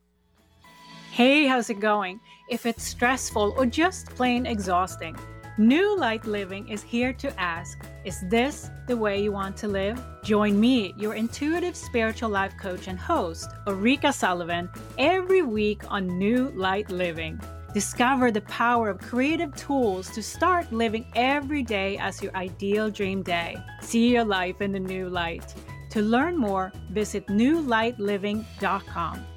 [1.12, 2.20] Hey, how's it going?
[2.50, 5.16] If it's stressful or just plain exhausting,
[5.60, 10.02] New Light Living is here to ask Is this the way you want to live?
[10.24, 16.50] Join me, your intuitive spiritual life coach and host, Ulrika Sullivan, every week on New
[16.56, 17.40] Light Living.
[17.78, 23.22] Discover the power of creative tools to start living every day as your ideal dream
[23.22, 23.56] day.
[23.82, 25.54] See your life in the new light.
[25.92, 29.28] To learn more, visit newlightliving.com.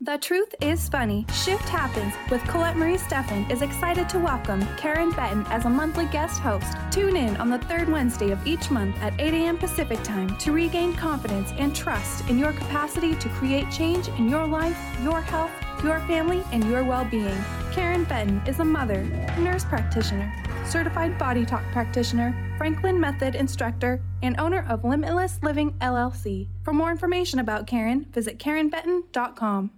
[0.00, 5.12] The Truth is Funny Shift Happens with Colette Marie Steffen is excited to welcome Karen
[5.12, 6.76] Benton as a monthly guest host.
[6.90, 9.58] Tune in on the third Wednesday of each month at 8 a.m.
[9.58, 14.44] Pacific Time to regain confidence and trust in your capacity to create change in your
[14.44, 15.52] life, your health,
[15.84, 17.36] your family, and your well being.
[17.70, 19.04] Karen Benton is a mother,
[19.38, 20.32] nurse practitioner,
[20.66, 26.48] certified body talk practitioner, Franklin Method instructor, and owner of Limitless Living LLC.
[26.62, 29.70] For more information about Karen, visit KarenBenton.com.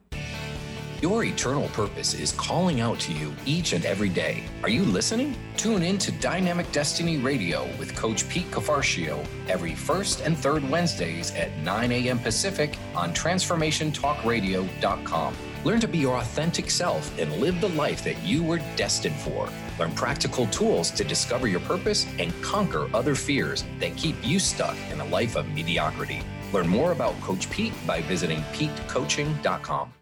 [1.03, 4.45] Your eternal purpose is calling out to you each and every day.
[4.63, 5.37] Are you listening?
[5.59, 11.35] Tune in to Dynamic Destiny Radio with Coach Pete Cafarcio every first and third Wednesdays
[11.35, 12.19] at 9 a.m.
[12.19, 15.37] Pacific on TransformationTalkRadio.com.
[15.67, 19.49] Learn to be your authentic self and live the life that you were destined for.
[19.81, 24.77] Learn practical tools to discover your purpose and conquer other fears that keep you stuck
[24.93, 26.23] in a life of mediocrity.
[26.53, 29.93] Learn more about Coach Pete by visiting PeteCoaching.com.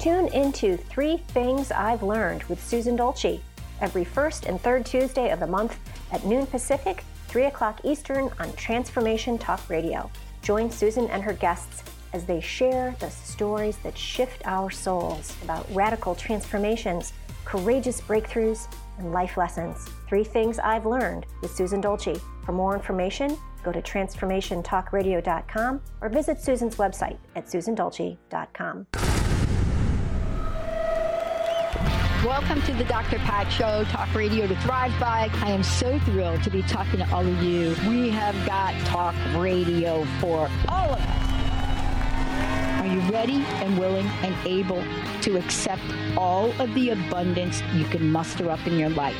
[0.00, 3.40] Tune into Three Things I've Learned with Susan Dolce
[3.80, 5.78] every first and third Tuesday of the month
[6.12, 10.10] at noon Pacific, 3 o'clock Eastern on Transformation Talk Radio.
[10.42, 11.83] Join Susan and her guests
[12.14, 17.12] as they share the stories that shift our souls about radical transformations,
[17.44, 19.88] courageous breakthroughs, and life lessons.
[20.08, 22.14] Three Things I've Learned with Susan Dolce.
[22.46, 28.86] For more information, go to transformationtalkradio.com or visit Susan's website at susandolce.com.
[32.24, 33.18] Welcome to the Dr.
[33.18, 35.28] Pat Show, Talk Radio to Thrive By.
[35.42, 37.76] I am so thrilled to be talking to all of you.
[37.86, 40.93] We have got talk radio for all.
[40.93, 40.93] Are
[42.94, 44.82] you ready and willing and able
[45.22, 45.82] to accept
[46.16, 49.16] all of the abundance you can muster up in your life?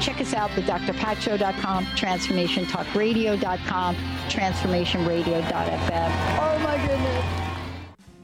[0.00, 3.96] Check us out, at thedrpatshow.com, transformationtalkradio.com,
[4.28, 6.10] transformationradio.fm.
[6.40, 7.24] Oh my goodness.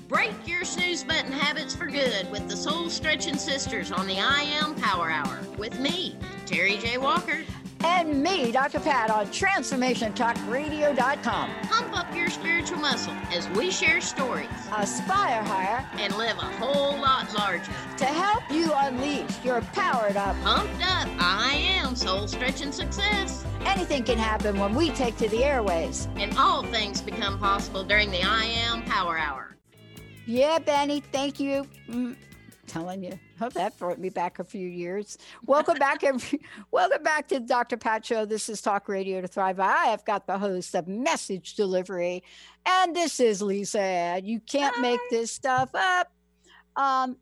[0.08, 4.42] Break your snooze button habits for good with the Soul Stretching Sisters on the I
[4.60, 6.98] Am Power Hour with me, Terry J.
[6.98, 7.44] Walker.
[7.82, 8.78] And me, Dr.
[8.80, 11.50] Pat, on TransformationTalkRadio.com.
[11.62, 16.98] Pump up your spiritual muscle as we share stories, aspire higher, and live a whole
[16.98, 17.72] lot larger.
[17.98, 23.46] To help you unleash your powered up, pumped up, I am soul stretching success.
[23.64, 26.08] Anything can happen when we take to the airways.
[26.16, 29.56] And all things become possible during the I Am Power Hour.
[30.26, 31.66] Yeah, Benny, thank you.
[31.88, 32.14] Mm,
[32.70, 33.18] telling you.
[33.40, 35.18] Hope that brought me back a few years.
[35.44, 37.76] Welcome back, every, welcome back to the Dr.
[37.76, 38.24] Pat Show.
[38.24, 39.58] This is Talk Radio to Thrive.
[39.58, 42.22] I have got the host of Message Delivery,
[42.64, 44.20] and this is Lisa.
[44.22, 44.82] You can't Hi.
[44.82, 46.12] make this stuff up.
[46.76, 47.16] Um,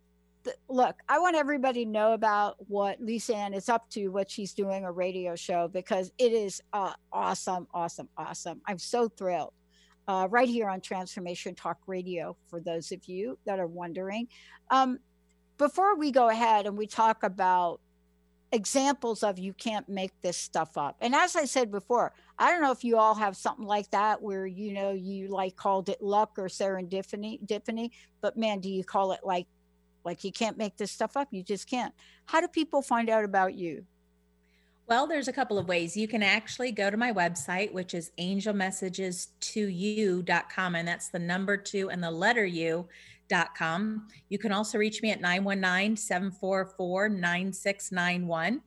[0.44, 4.30] th- look, I want everybody to know about what Lisa Ann is up to, what
[4.30, 8.60] she's doing a radio show because it is uh, awesome, awesome, awesome.
[8.66, 9.54] I'm so thrilled
[10.08, 14.26] uh, right here on Transformation Talk Radio, for those of you that are wondering.
[14.70, 14.98] Um,
[15.58, 17.80] before we go ahead and we talk about
[18.52, 20.96] examples of you can't make this stuff up.
[21.00, 24.22] And as I said before, I don't know if you all have something like that
[24.22, 27.90] where you know you like called it luck or serendipity,
[28.20, 29.46] but man, do you call it like
[30.04, 31.28] like you can't make this stuff up?
[31.30, 31.92] You just can't.
[32.26, 33.84] How do people find out about you?
[34.86, 35.98] Well, there's a couple of ways.
[35.98, 41.90] You can actually go to my website, which is angelmessages2u.com, and that's the number two
[41.90, 42.46] and the letter
[43.30, 44.08] u.com.
[44.28, 48.60] You can also reach me at 919 744 9691.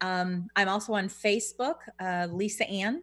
[0.00, 3.02] Um, I'm also on Facebook, uh, Lisa Ann,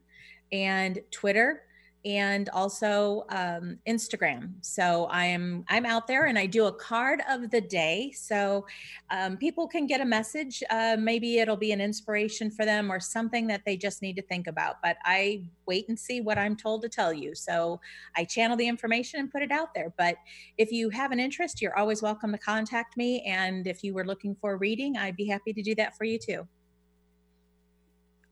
[0.51, 1.63] and Twitter
[2.05, 4.53] and also um, Instagram.
[4.61, 8.65] So I'm I'm out there and I do a card of the day, so
[9.09, 10.61] um, people can get a message.
[10.69, 14.21] Uh, maybe it'll be an inspiration for them or something that they just need to
[14.21, 14.75] think about.
[14.83, 17.33] But I wait and see what I'm told to tell you.
[17.33, 17.81] So
[18.15, 19.91] I channel the information and put it out there.
[19.97, 20.17] But
[20.59, 23.23] if you have an interest, you're always welcome to contact me.
[23.23, 26.03] And if you were looking for a reading, I'd be happy to do that for
[26.03, 26.47] you too.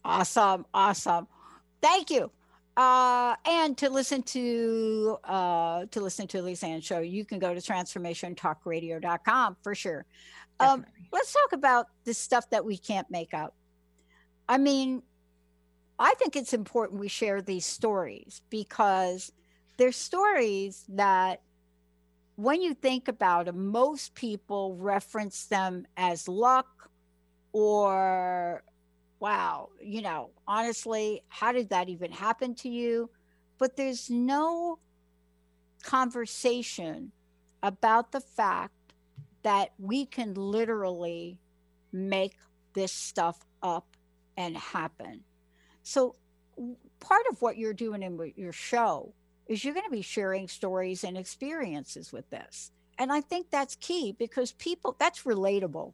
[0.06, 1.28] Awesome, awesome.
[1.82, 2.30] Thank you
[2.76, 7.54] uh, and to listen to uh, to listen to Lisa Ann show, you can go
[7.54, 10.06] to transformationtalkradio.com for sure.
[10.60, 13.56] Um, let's talk about the stuff that we can't make up.
[14.48, 15.04] I mean,
[16.00, 19.32] I think it's important we share these stories because
[19.78, 21.42] they're stories that
[22.36, 26.90] when you think about them, most people reference them as luck
[27.52, 28.64] or
[29.24, 33.10] wow, you know, honestly, how did that even happen to you?
[33.58, 34.80] But there's no
[35.82, 37.14] conversation
[37.64, 38.74] about the fact
[39.44, 41.40] that we can literally
[41.94, 42.36] make
[42.74, 43.88] this stuff up
[44.36, 45.22] and happen.
[45.84, 46.16] So,
[47.00, 49.14] part of what you're doing in your show
[49.48, 52.72] is you're going to be sharing stories and experiences with this.
[53.00, 55.94] And I think that's key because people, that's relatable.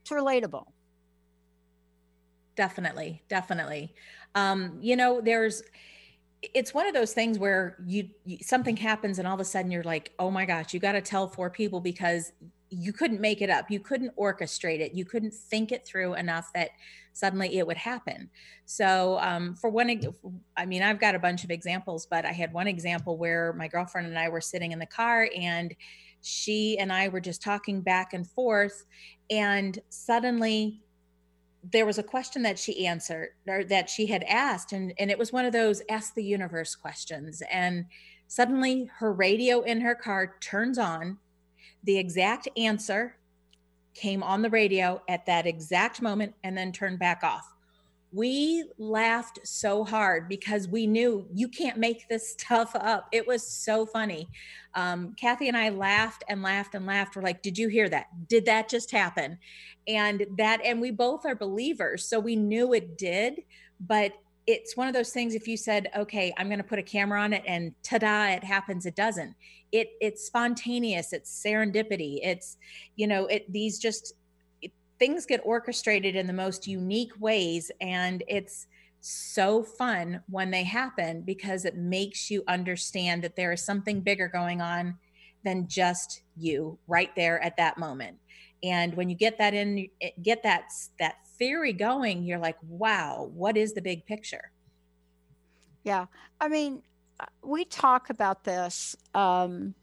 [0.00, 0.68] It's relatable
[2.56, 3.94] definitely definitely.
[4.34, 5.62] Um you know there's
[6.42, 9.70] it's one of those things where you, you, something happens and all of a sudden
[9.70, 12.32] you're like oh my gosh you got to tell four people because
[12.70, 13.70] you couldn't make it up.
[13.70, 14.92] You couldn't orchestrate it.
[14.92, 16.70] You couldn't think it through enough that
[17.12, 18.28] suddenly it would happen.
[18.64, 20.00] So um, for one
[20.56, 23.68] i mean i've got a bunch of examples but i had one example where my
[23.68, 25.74] girlfriend and i were sitting in the car and
[26.22, 28.84] she and i were just talking back and forth
[29.30, 30.80] and suddenly
[31.72, 35.18] there was a question that she answered or that she had asked and, and it
[35.18, 37.86] was one of those ask the universe questions and
[38.28, 41.18] suddenly her radio in her car turns on
[41.84, 43.16] the exact answer
[43.94, 47.55] came on the radio at that exact moment and then turned back off.
[48.12, 53.08] We laughed so hard because we knew you can't make this stuff up.
[53.12, 54.28] It was so funny.
[54.74, 57.16] Um, Kathy and I laughed and laughed and laughed.
[57.16, 58.06] We're like, Did you hear that?
[58.28, 59.38] Did that just happen?
[59.88, 62.08] And that, and we both are believers.
[62.08, 63.42] So we knew it did,
[63.80, 64.12] but
[64.46, 67.20] it's one of those things if you said okay i'm going to put a camera
[67.20, 69.34] on it and ta-da it happens it doesn't
[69.72, 72.56] it it's spontaneous it's serendipity it's
[72.94, 74.14] you know it these just
[74.98, 78.66] things get orchestrated in the most unique ways and it's
[79.00, 84.28] so fun when they happen because it makes you understand that there is something bigger
[84.28, 84.96] going on
[85.44, 88.16] than just you right there at that moment
[88.62, 89.88] and when you get that in
[90.22, 94.50] get that that theory going, you're like, wow, what is the big picture?
[95.84, 96.06] Yeah.
[96.40, 96.82] I mean,
[97.20, 99.74] uh, we talk about this, um,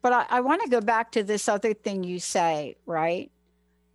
[0.00, 3.30] but I, I want to go back to this other thing you say, right?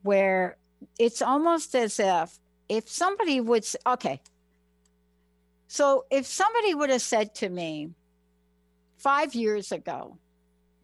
[0.04, 0.58] Where
[0.99, 2.38] it's almost as if
[2.70, 4.22] if somebody would say, okay,
[5.68, 7.89] so if somebody would have said to me
[8.97, 10.18] five years ago,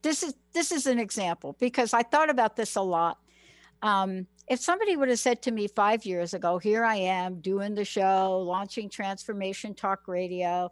[0.02, 3.18] this is this is an example because I thought about this a lot.
[3.82, 7.76] Um, if somebody would have said to me five years ago, here I am doing
[7.76, 10.72] the show, launching Transformation Talk Radio,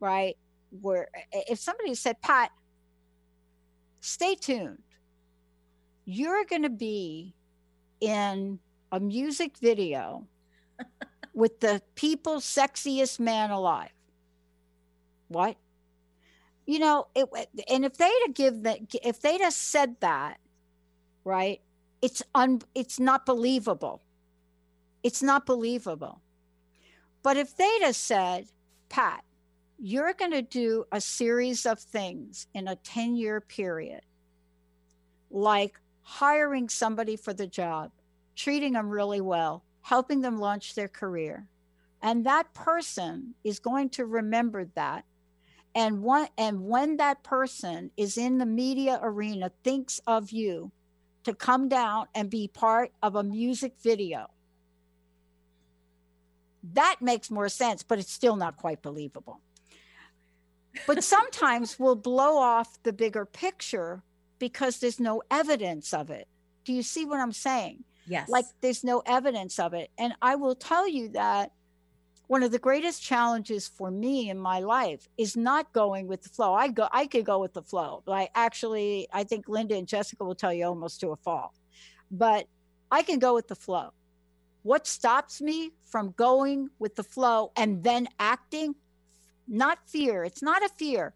[0.00, 0.36] right?
[0.80, 2.50] Where if somebody said, Pat,
[4.00, 4.82] stay tuned,
[6.04, 7.34] you're going to be
[8.00, 8.58] in
[8.92, 10.26] a music video
[11.34, 13.90] with the people's sexiest man alive.
[15.28, 15.56] What?
[16.66, 17.28] You know, it,
[17.68, 20.38] and if they'd have give that, if they'd have said that,
[21.24, 21.60] right?
[22.02, 24.02] it's un it's not believable.
[25.02, 26.20] It's not believable.
[27.22, 28.46] But if they'd have said,
[28.88, 29.24] Pat,
[29.78, 34.00] you're going to do a series of things in a 10 year period,
[35.30, 35.78] like
[36.08, 37.90] hiring somebody for the job,
[38.34, 41.46] treating them really well, helping them launch their career.
[42.00, 45.04] And that person is going to remember that.
[45.74, 50.72] And one, and when that person is in the media arena, thinks of you,
[51.24, 54.30] to come down and be part of a music video.
[56.72, 59.40] That makes more sense, but it's still not quite believable.
[60.86, 64.02] But sometimes we'll blow off the bigger picture
[64.38, 66.28] because there's no evidence of it.
[66.64, 67.84] Do you see what I'm saying?
[68.06, 68.28] Yes.
[68.28, 69.90] Like there's no evidence of it.
[69.98, 71.52] And I will tell you that
[72.26, 76.28] one of the greatest challenges for me in my life is not going with the
[76.28, 76.52] flow.
[76.54, 78.02] I go, I could go with the flow.
[78.06, 81.52] Like actually, I think Linda and Jessica will tell you almost to a fault,
[82.10, 82.46] but
[82.90, 83.92] I can go with the flow.
[84.62, 88.74] What stops me from going with the flow and then acting?
[89.46, 90.24] Not fear.
[90.24, 91.14] It's not a fear.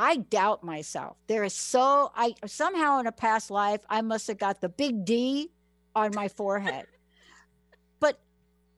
[0.00, 1.16] I doubt myself.
[1.26, 5.04] There is so I somehow in a past life I must have got the big
[5.04, 5.50] D
[5.94, 6.86] on my forehead
[8.00, 8.20] but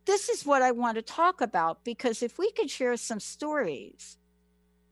[0.06, 4.16] this is what I want to talk about because if we could share some stories,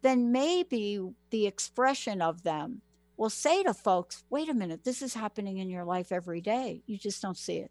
[0.03, 1.01] then maybe
[1.31, 2.83] the expression of them
[3.17, 6.83] will say to folks, wait a minute, this is happening in your life every day.
[6.87, 7.71] You just don't see it.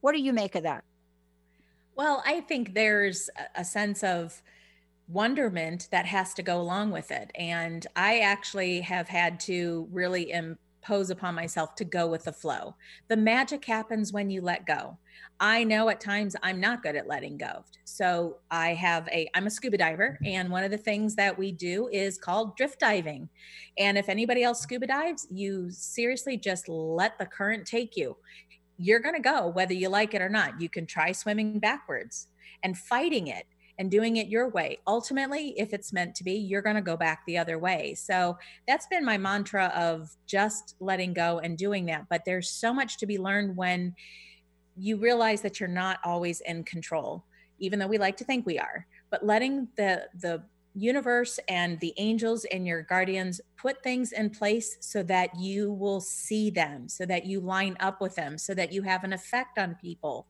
[0.00, 0.84] What do you make of that?
[1.96, 4.42] Well, I think there's a sense of
[5.08, 7.30] wonderment that has to go along with it.
[7.34, 12.74] And I actually have had to really impose upon myself to go with the flow.
[13.08, 14.98] The magic happens when you let go.
[15.40, 17.64] I know at times I'm not good at letting go.
[17.84, 20.26] So I have a I'm a scuba diver mm-hmm.
[20.26, 23.28] and one of the things that we do is called drift diving.
[23.78, 28.16] And if anybody else scuba dives, you seriously just let the current take you.
[28.78, 30.60] You're going to go whether you like it or not.
[30.60, 32.28] You can try swimming backwards
[32.62, 33.46] and fighting it
[33.78, 34.78] and doing it your way.
[34.86, 37.94] Ultimately, if it's meant to be, you're going to go back the other way.
[37.94, 42.06] So that's been my mantra of just letting go and doing that.
[42.08, 43.94] But there's so much to be learned when
[44.76, 47.24] you realize that you're not always in control
[47.58, 50.42] even though we like to think we are but letting the the
[50.76, 56.00] universe and the angels and your guardians put things in place so that you will
[56.00, 59.56] see them so that you line up with them so that you have an effect
[59.56, 60.26] on people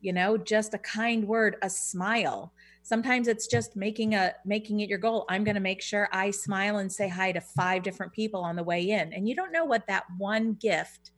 [0.00, 2.52] you know just a kind word a smile
[2.82, 5.24] sometimes it's just making a making it your goal.
[5.28, 8.56] I'm going to make sure i smile and say hi to five different people on
[8.56, 9.12] the way in.
[9.12, 11.12] And you don't know what that one gift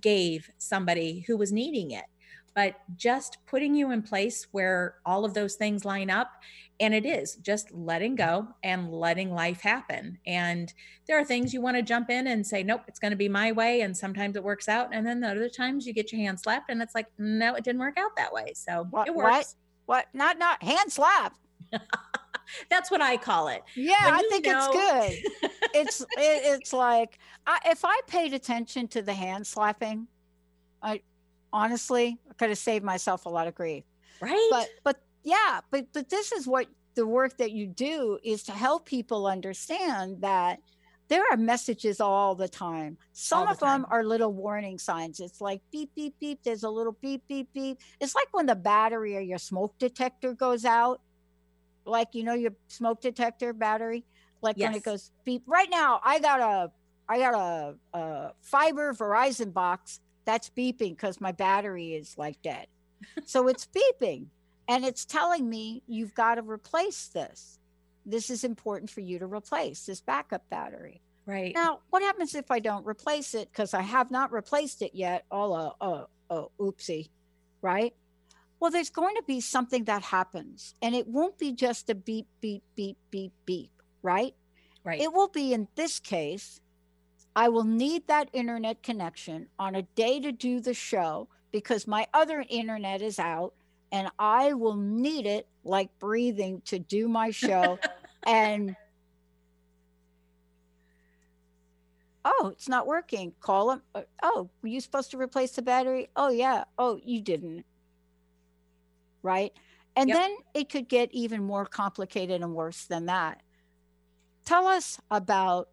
[0.00, 2.04] gave somebody who was needing it.
[2.54, 6.30] But just putting you in place where all of those things line up
[6.78, 10.18] and it is just letting go and letting life happen.
[10.24, 10.72] And
[11.06, 13.28] there are things you want to jump in and say nope it's going to be
[13.28, 14.90] my way and sometimes it works out.
[14.92, 17.64] And then the other times you get your hand slapped and it's like no it
[17.64, 18.52] didn't work out that way.
[18.54, 21.34] So what, it works what, not not hand slap.
[22.70, 23.62] That's what i call it.
[23.74, 25.50] Yeah i think know- it's good.
[25.76, 30.06] It's it, it's like I, if i paid attention to the hand slapping
[30.82, 31.00] i
[31.52, 33.84] honestly i could have saved myself a lot of grief.
[34.20, 34.48] Right?
[34.50, 38.52] But but yeah but but this is what the work that you do is to
[38.52, 40.60] help people understand that
[41.14, 42.98] there are messages all the time.
[43.12, 45.20] Some the of them are little warning signs.
[45.20, 46.40] It's like beep, beep, beep.
[46.42, 47.78] There's a little beep, beep, beep.
[48.00, 51.00] It's like when the battery or your smoke detector goes out,
[51.84, 54.04] like, you know, your smoke detector battery,
[54.42, 55.44] like when it goes beep.
[55.46, 56.72] Right now, I got a,
[57.08, 62.66] I got a, a fiber Verizon box that's beeping because my battery is like dead.
[63.24, 64.26] so it's beeping
[64.66, 67.60] and it's telling me you've got to replace this.
[68.06, 71.00] This is important for you to replace this backup battery.
[71.26, 73.50] right Now, what happens if I don't replace it?
[73.50, 75.24] Because I have not replaced it yet.
[75.30, 77.08] Oh, uh, oh, oh, oopsie,
[77.62, 77.94] right?
[78.60, 82.26] Well, there's going to be something that happens, and it won't be just a beep,
[82.40, 83.70] beep, beep, beep, beep,
[84.02, 84.34] right?
[84.84, 86.60] right It will be in this case,
[87.36, 92.06] I will need that internet connection on a day to do the show because my
[92.14, 93.54] other internet is out
[93.90, 97.78] and I will need it like breathing to do my show.
[98.26, 98.76] and
[102.24, 103.34] oh, it's not working.
[103.40, 103.82] Call them.
[103.94, 106.08] Uh, Oh, were you supposed to replace the battery?
[106.16, 106.64] Oh, yeah.
[106.78, 107.64] Oh, you didn't.
[109.22, 109.52] Right.
[109.96, 110.14] And Yep.
[110.14, 113.42] then it could get even more complicated and worse than that.
[114.44, 115.68] Tell us about,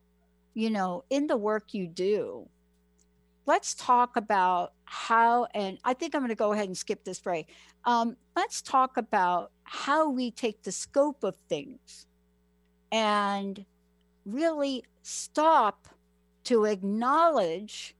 [0.53, 2.49] you know, in the work you do,
[3.45, 7.19] let's talk about how, and I think I'm going to go ahead and skip this
[7.19, 7.49] break.
[7.85, 12.07] Um, let's talk about how we take the scope of things
[12.91, 13.65] and
[14.25, 15.87] really stop
[16.43, 17.95] to acknowledge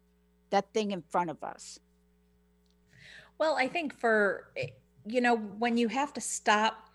[0.49, 1.79] that thing in front of us.
[3.37, 4.67] Well, I think for, eh,
[5.05, 6.87] you know, when you have to stop.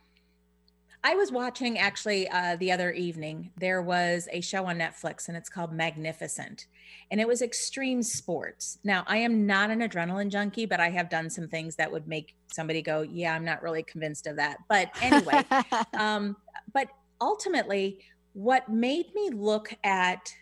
[1.03, 5.37] I was watching actually uh, the other evening, there was a show on Netflix and
[5.37, 6.67] it's called Magnificent.
[7.11, 8.79] And it was extreme sports.
[8.83, 12.09] Now, I am not an adrenaline junkie, but I have done some things that would
[12.09, 14.59] make somebody go, Yeah, I'm not really convinced of that.
[14.69, 15.45] But anyway,
[15.99, 16.37] um,
[16.73, 16.89] but
[17.21, 18.01] ultimately,
[18.33, 20.33] what made me look at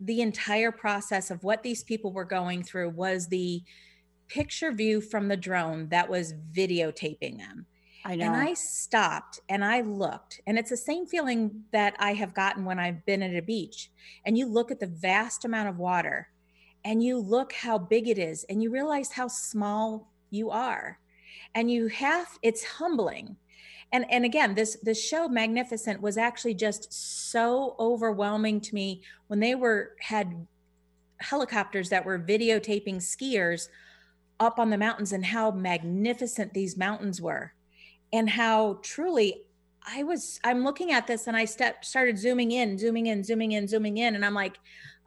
[0.00, 3.62] the entire process of what these people were going through was the
[4.28, 7.66] picture view from the drone that was videotaping them.
[8.04, 8.26] I know.
[8.26, 12.64] And I stopped and I looked, and it's the same feeling that I have gotten
[12.64, 13.90] when I've been at a beach.
[14.26, 16.28] And you look at the vast amount of water
[16.84, 20.98] and you look how big it is, and you realize how small you are.
[21.54, 23.36] And you have, it's humbling.
[23.94, 26.92] And, and again, this this show Magnificent was actually just
[27.30, 30.48] so overwhelming to me when they were had
[31.18, 33.68] helicopters that were videotaping skiers
[34.40, 37.52] up on the mountains and how magnificent these mountains were
[38.12, 39.42] and how truly
[39.86, 43.52] I was I'm looking at this and I step started zooming in, zooming in, zooming
[43.52, 44.58] in, zooming in and I'm like,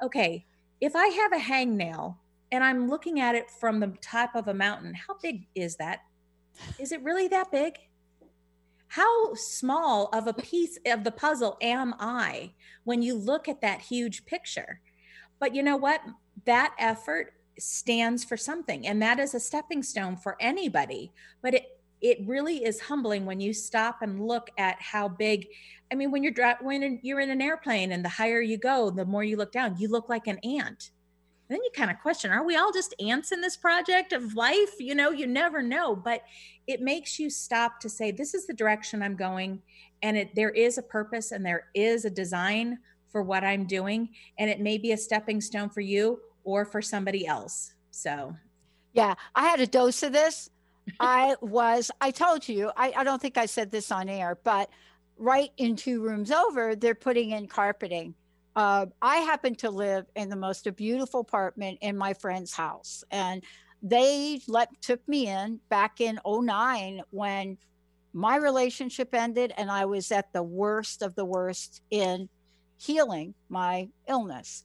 [0.01, 0.45] okay,
[0.79, 2.15] if I have a hangnail
[2.53, 6.03] and I'm looking at it from the top of a mountain, how big is that?
[6.79, 7.73] Is it really that big?
[8.87, 13.81] How small of a piece of the puzzle am I when you look at that
[13.81, 14.81] huge picture?
[15.39, 16.01] But you know what?
[16.45, 21.11] That effort stands for something and that is a stepping stone for anybody.
[21.41, 21.65] But it
[21.99, 25.47] it really is humbling when you stop and look at how big
[25.91, 29.05] I mean when you're when you're in an airplane and the higher you go, the
[29.05, 30.91] more you look down, you look like an ant.
[31.49, 34.79] Then you kind of question, are we all just ants in this project of life?
[34.79, 36.23] You know, you never know, but
[36.67, 39.61] it makes you stop to say this is the direction I'm going
[40.03, 42.79] and it there is a purpose and there is a design
[43.09, 46.81] for what I'm doing and it may be a stepping stone for you or for
[46.81, 47.73] somebody else.
[47.91, 48.35] So,
[48.93, 50.49] Yeah, I had a dose of this.
[50.99, 54.69] I was, I told you, I, I don't think I said this on air, but
[55.17, 58.13] right in two rooms over, they're putting in carpeting.
[58.57, 63.03] Uh, I happen to live in the most beautiful apartment in my friend's house.
[63.11, 63.43] And
[63.83, 67.59] they let took me in back in 09 when
[68.13, 72.29] my relationship ended and I was at the worst of the worst in
[72.79, 74.63] healing my illness.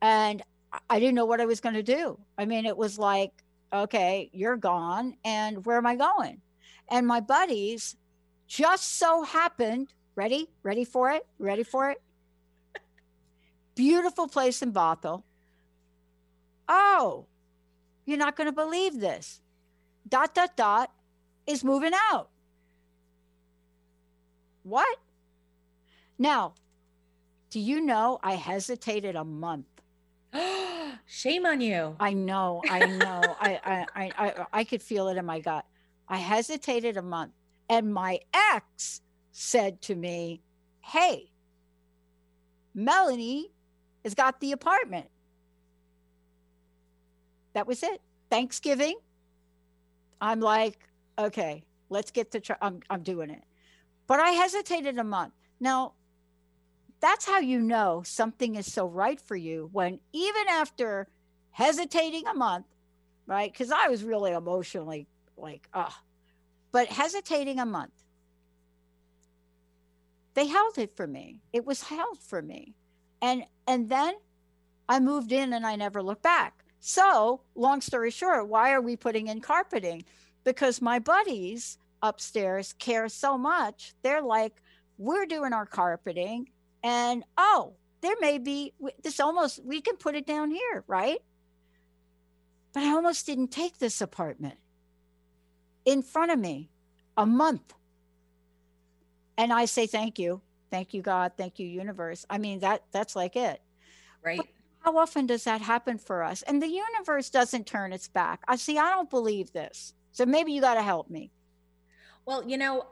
[0.00, 0.42] And
[0.88, 2.18] I- didn't know what I was going to do.
[2.38, 3.32] I mean, it was like,
[3.74, 5.18] okay, you're gone.
[5.22, 6.40] And where am I going?
[6.88, 7.94] And my buddies
[8.46, 12.00] just so happened, ready, ready for it, ready for it.
[13.74, 15.22] Beautiful place in Bothell.
[16.68, 17.26] Oh,
[18.06, 19.40] you're not going to believe this.
[20.08, 20.92] Dot, dot, dot
[21.46, 22.28] is moving out.
[24.62, 24.98] What?
[26.18, 26.54] Now,
[27.50, 29.66] do you know I hesitated a month?
[31.06, 31.96] Shame on you.
[32.00, 33.36] I know, I know.
[33.40, 35.64] I, I, I, I, I could feel it in my gut.
[36.08, 37.32] I hesitated a month,
[37.68, 38.20] and my
[38.52, 39.00] ex
[39.32, 40.42] said to me,
[40.80, 41.30] Hey,
[42.74, 43.53] Melanie
[44.04, 45.06] has got the apartment.
[47.54, 48.00] That was it.
[48.30, 48.98] Thanksgiving.
[50.20, 50.78] I'm like,
[51.18, 52.56] okay, let's get to.
[52.60, 53.42] I'm, I'm doing it.
[54.06, 55.32] But I hesitated a month.
[55.60, 55.92] Now,
[57.00, 61.08] that's how you know something is so right for you when even after
[61.50, 62.66] hesitating a month,
[63.26, 63.52] right?
[63.52, 66.00] Because I was really emotionally like, ah,
[66.72, 67.92] but hesitating a month,
[70.34, 71.38] they held it for me.
[71.52, 72.74] It was held for me.
[73.24, 74.12] And and then
[74.86, 76.62] I moved in and I never looked back.
[76.80, 80.04] So, long story short, why are we putting in carpeting?
[80.44, 83.94] Because my buddies upstairs care so much.
[84.02, 84.60] They're like,
[84.98, 86.50] we're doing our carpeting,
[86.82, 87.72] and oh,
[88.02, 91.22] there may be this almost, we can put it down here, right?
[92.74, 94.58] But I almost didn't take this apartment
[95.86, 96.68] in front of me
[97.16, 97.72] a month.
[99.38, 100.42] And I say, thank you.
[100.74, 101.30] Thank you, God.
[101.36, 102.26] Thank you, universe.
[102.28, 103.62] I mean, that that's like it.
[104.24, 104.38] Right.
[104.38, 104.48] But
[104.80, 106.42] how often does that happen for us?
[106.42, 108.42] And the universe doesn't turn its back.
[108.48, 109.94] I see, I don't believe this.
[110.10, 111.30] So maybe you got to help me.
[112.26, 112.86] Well, you know,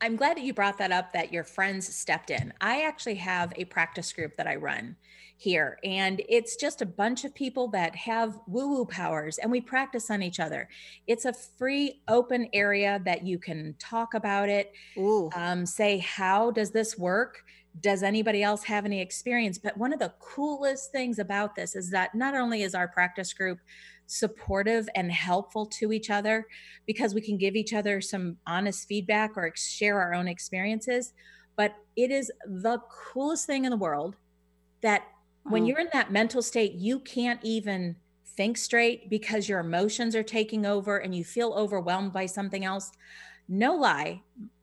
[0.00, 2.52] I'm glad that you brought that up that your friends stepped in.
[2.60, 4.94] I actually have a practice group that I run
[5.40, 9.58] here, and it's just a bunch of people that have woo woo powers and we
[9.58, 10.68] practice on each other.
[11.06, 14.70] It's a free, open area that you can talk about it,
[15.34, 17.42] um, say, How does this work?
[17.80, 19.56] Does anybody else have any experience?
[19.56, 23.32] But one of the coolest things about this is that not only is our practice
[23.32, 23.60] group
[24.08, 26.46] supportive and helpful to each other
[26.84, 31.14] because we can give each other some honest feedback or share our own experiences.
[31.56, 34.16] But it is the coolest thing in the world
[34.82, 35.04] that
[35.44, 35.66] when Oh.
[35.66, 40.64] you're in that mental state, you can't even think straight because your emotions are taking
[40.64, 42.92] over and you feel overwhelmed by something else.
[43.48, 44.22] No lie,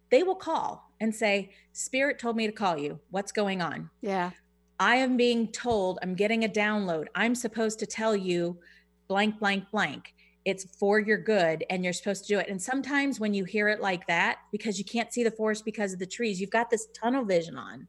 [0.10, 3.00] they will call and say, Spirit told me to call you.
[3.12, 3.90] What's going on?
[4.02, 4.32] Yeah.
[4.80, 7.08] I am being told, I'm getting a download.
[7.16, 8.60] I'm supposed to tell you
[9.08, 10.14] blank, blank, blank.
[10.46, 12.48] It's for your good and you're supposed to do it.
[12.48, 15.94] And sometimes when you hear it like that, because you can't see the forest because
[15.94, 17.88] of the trees, you've got this tunnel vision on.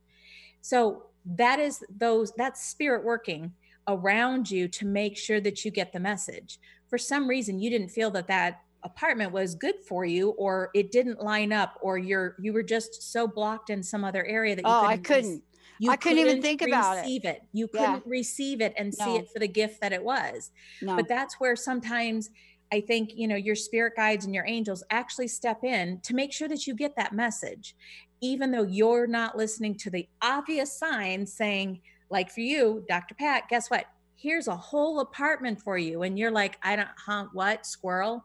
[0.60, 1.04] So
[1.36, 3.52] that is those, that's spirit working
[3.86, 6.58] around you to make sure that you get the message.
[6.88, 10.92] For some reason, you didn't feel that that apartment was good for you or it
[10.92, 14.64] didn't line up or you're you were just so blocked in some other area that
[14.64, 15.42] you Oh, I couldn't
[15.80, 15.90] couldn't.
[15.90, 17.24] I couldn't even think about it.
[17.24, 17.42] it.
[17.52, 20.50] You couldn't receive it and see it for the gift that it was.
[20.82, 20.96] No.
[20.96, 22.30] But that's where sometimes
[22.72, 26.32] I think, you know, your spirit guides and your angels actually step in to make
[26.32, 27.76] sure that you get that message,
[28.20, 33.14] even though you're not listening to the obvious signs saying, like for you, Dr.
[33.14, 33.86] Pat, guess what?
[34.16, 36.02] Here's a whole apartment for you.
[36.02, 37.66] And you're like, I don't, huh, what?
[37.66, 38.24] Squirrel?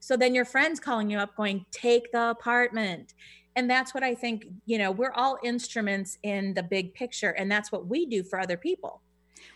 [0.00, 3.14] So then your friend's calling you up going, take the apartment.
[3.54, 7.30] And that's what I think, you know, we're all instruments in the big picture.
[7.30, 9.02] And that's what we do for other people.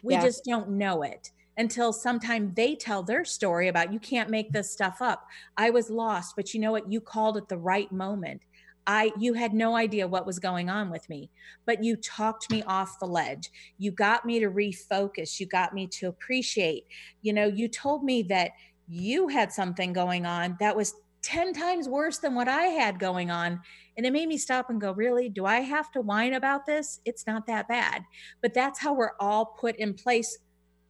[0.03, 0.23] We Yeah.
[0.23, 4.71] just don't know it until sometime they tell their story about you can't make this
[4.71, 5.27] stuff up.
[5.57, 6.91] I was lost, but you know what?
[6.91, 8.43] You called at the right moment.
[8.87, 11.31] I you had no idea what was going on with me,
[11.67, 13.51] but you talked me off the ledge.
[13.79, 15.41] You got me to refocus.
[15.41, 16.85] You got me to appreciate.
[17.23, 18.51] You know, you told me that
[18.89, 23.31] you had something going on that was 10 times worse than what I had going
[23.31, 23.61] on.
[23.97, 25.29] And it made me stop and go, Really?
[25.29, 27.01] Do I have to whine about this?
[27.05, 28.03] It's not that bad.
[28.43, 30.39] But that's how we're all put in place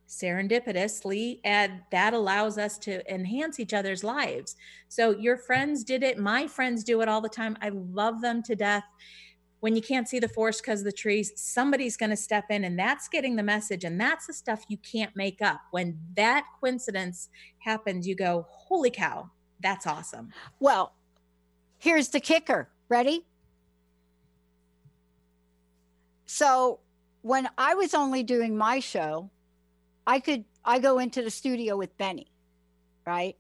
[0.09, 1.41] serendipitously.
[1.45, 4.57] And that allows us to enhance each other's lives.
[4.89, 6.19] So your friends did it.
[6.19, 7.57] My friends do it all the time.
[7.61, 8.85] I love them to death.
[9.61, 12.65] When you can't see the forest because of the trees, somebody's going to step in,
[12.65, 13.85] and that's getting the message.
[13.85, 15.59] And that's the stuff you can't make up.
[15.71, 17.31] When that coincidence
[17.61, 19.31] happens, you go, Holy cow,
[19.61, 20.29] that's awesome.
[20.61, 20.93] Well,
[21.79, 22.69] here's the kicker.
[22.91, 23.25] Ready?
[26.27, 26.81] So,
[27.23, 29.31] when I was only doing my show,
[30.07, 32.31] I could I go into the studio with Benny,
[33.07, 33.37] right?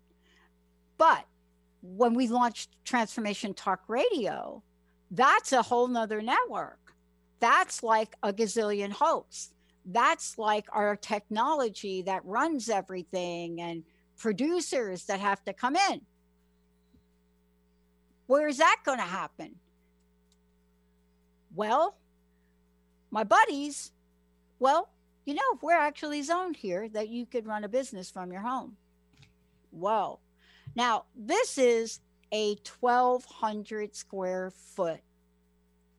[0.98, 1.24] But
[1.82, 4.62] when we launched Transformation Talk Radio,
[5.10, 6.78] that's a whole nother network.
[7.40, 9.52] That's like a gazillion hosts.
[9.84, 13.84] That's like our technology that runs everything and
[14.16, 16.00] producers that have to come in.
[18.26, 19.56] Where is that going to happen?
[21.54, 21.96] Well,
[23.10, 23.92] my buddies,
[24.58, 24.88] well,
[25.24, 28.42] you know, if we're actually zoned here that you could run a business from your
[28.42, 28.76] home.
[29.70, 30.20] whoa.
[30.76, 32.00] Now, this is
[32.32, 35.00] a 1,200 square foot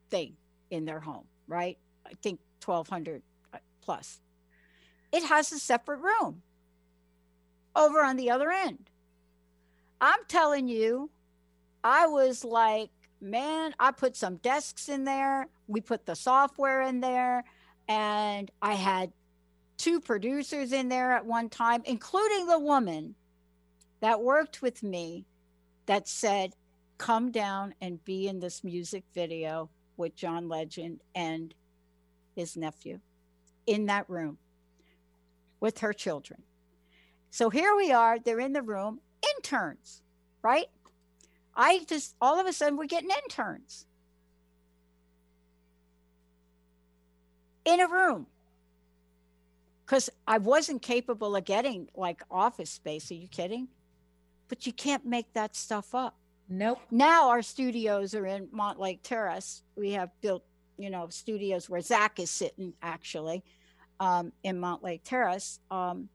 [0.09, 0.35] thing
[0.69, 1.77] in their home, right?
[2.05, 3.21] I think 1,200
[3.53, 4.19] uh, plus.
[5.11, 6.41] It has a separate room
[7.75, 8.89] over on the other end.
[10.01, 11.09] I'm telling you,
[11.83, 12.89] I was like,
[13.21, 15.47] man, I put some desks in there.
[15.67, 17.43] We put the software in there.
[17.87, 19.11] And I had
[19.77, 23.15] two producers in there at one time, including the woman
[23.99, 25.25] that worked with me
[25.85, 26.53] that said,
[26.97, 31.53] come down and be in this music video with John Legend and
[32.35, 32.99] his nephew
[33.65, 34.37] in that room
[35.59, 36.41] with her children.
[37.31, 39.01] So here we are, they're in the room,
[39.35, 40.01] interns,
[40.41, 40.67] right?
[41.55, 43.85] I just, all of a sudden, we're getting interns
[47.65, 48.27] in a room
[49.85, 53.11] because I wasn't capable of getting like office space.
[53.11, 53.67] Are you kidding?
[54.47, 56.15] But you can't make that stuff up.
[56.49, 56.79] Nope.
[56.91, 59.63] Now our studios are in Mountlake Terrace.
[59.75, 60.43] We have built,
[60.77, 63.43] you know, studios where Zach is sitting actually
[63.99, 65.59] um, in Mountlake Terrace.
[65.71, 66.09] Um,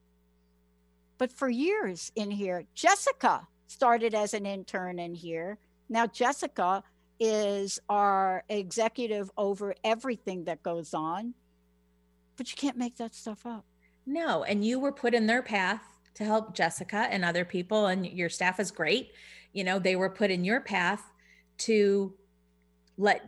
[1.17, 5.57] but for years in here, Jessica started as an intern in here.
[5.89, 6.83] Now Jessica
[7.19, 11.33] is our executive over everything that goes on.
[12.37, 13.65] But you can't make that stuff up.
[14.05, 15.81] No, and you were put in their path
[16.15, 19.11] to help Jessica and other people and your staff is great.
[19.53, 21.03] You know, they were put in your path
[21.59, 22.13] to
[22.97, 23.23] let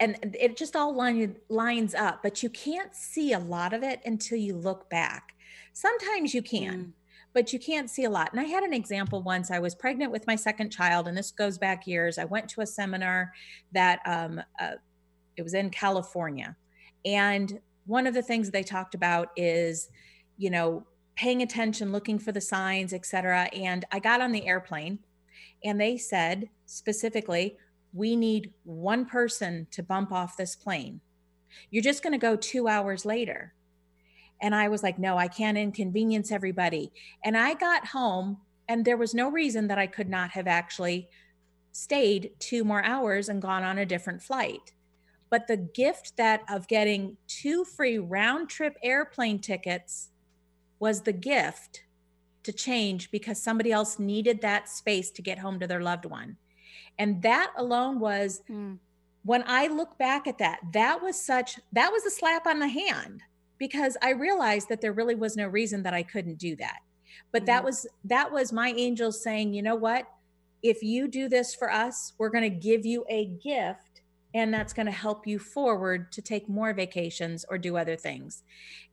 [0.00, 4.00] and it just all line, lines up, but you can't see a lot of it
[4.04, 5.34] until you look back.
[5.72, 6.78] Sometimes you can.
[6.78, 6.92] Mm
[7.38, 8.32] but you can't see a lot.
[8.32, 9.50] And I had an example once.
[9.50, 12.18] I was pregnant with my second child, and this goes back years.
[12.18, 13.32] I went to a seminar
[13.72, 14.72] that um, uh,
[15.36, 16.56] it was in California,
[17.04, 19.88] and one of the things they talked about is,
[20.36, 20.86] you know,
[21.16, 23.48] paying attention, looking for the signs, etc.
[23.54, 24.98] And I got on the airplane,
[25.64, 27.56] and they said specifically,
[27.94, 31.00] we need one person to bump off this plane.
[31.70, 33.54] You're just going to go two hours later.
[34.42, 36.92] And I was like, no, I can't inconvenience everybody.
[37.24, 38.36] And I got home,
[38.68, 41.08] and there was no reason that I could not have actually
[41.72, 44.72] stayed two more hours and gone on a different flight.
[45.30, 50.08] But the gift that of getting two free round trip airplane tickets
[50.78, 51.84] was the gift
[52.44, 56.36] to change because somebody else needed that space to get home to their loved one.
[56.98, 58.78] And that alone was mm.
[59.24, 62.68] when I look back at that, that was such that was a slap on the
[62.68, 63.22] hand
[63.58, 66.78] because I realized that there really was no reason that I couldn't do that.
[67.32, 67.46] But mm-hmm.
[67.46, 70.06] that was that was my angels saying, "You know what?
[70.62, 73.87] If you do this for us, we're going to give you a gift
[74.34, 78.42] and that's going to help you forward to take more vacations or do other things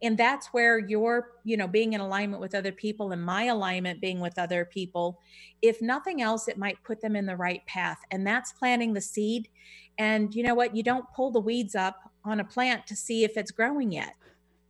[0.01, 4.01] and that's where your you know being in alignment with other people and my alignment
[4.01, 5.19] being with other people
[5.61, 9.01] if nothing else it might put them in the right path and that's planting the
[9.01, 9.49] seed
[9.97, 13.23] and you know what you don't pull the weeds up on a plant to see
[13.23, 14.13] if it's growing yet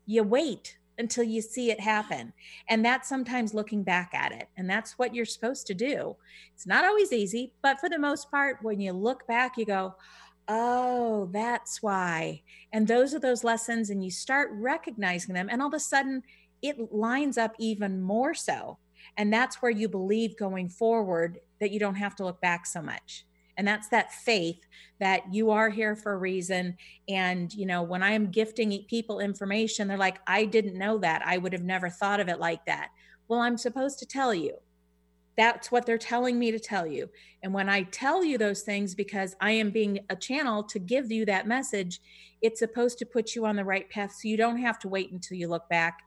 [0.05, 2.33] you wait until you see it happen.
[2.69, 4.47] And that's sometimes looking back at it.
[4.57, 6.15] And that's what you're supposed to do.
[6.53, 9.95] It's not always easy, but for the most part, when you look back, you go,
[10.47, 12.41] oh, that's why.
[12.71, 15.49] And those are those lessons, and you start recognizing them.
[15.49, 16.23] And all of a sudden,
[16.61, 18.77] it lines up even more so.
[19.17, 22.81] And that's where you believe going forward that you don't have to look back so
[22.81, 23.25] much
[23.57, 24.59] and that's that faith
[24.99, 26.75] that you are here for a reason
[27.07, 31.37] and you know when i'm gifting people information they're like i didn't know that i
[31.37, 32.89] would have never thought of it like that
[33.27, 34.55] well i'm supposed to tell you
[35.37, 37.09] that's what they're telling me to tell you.
[37.43, 41.11] And when i tell you those things because i am being a channel to give
[41.11, 41.99] you that message
[42.45, 44.11] it's supposed to put you on the right path.
[44.11, 45.99] So you don't have to wait until you look back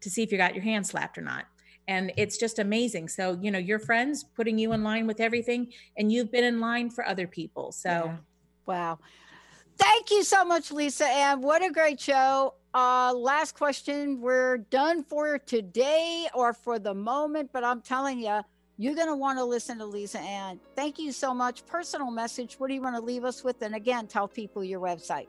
[0.00, 1.46] to see if you got your hand slapped or not.
[1.88, 3.08] And it's just amazing.
[3.08, 6.60] So you know your friends putting you in line with everything and you've been in
[6.60, 7.72] line for other people.
[7.72, 8.16] So yeah.
[8.66, 8.98] wow.
[9.78, 15.02] Thank you so much lisa and what a great show uh last question we're done
[15.02, 18.40] for today or for the moment but i'm telling you
[18.80, 20.60] you're going to want to listen to Lisa Ann.
[20.76, 21.66] Thank you so much.
[21.66, 22.54] Personal message.
[22.54, 23.60] What do you want to leave us with?
[23.62, 25.26] And again, tell people your website.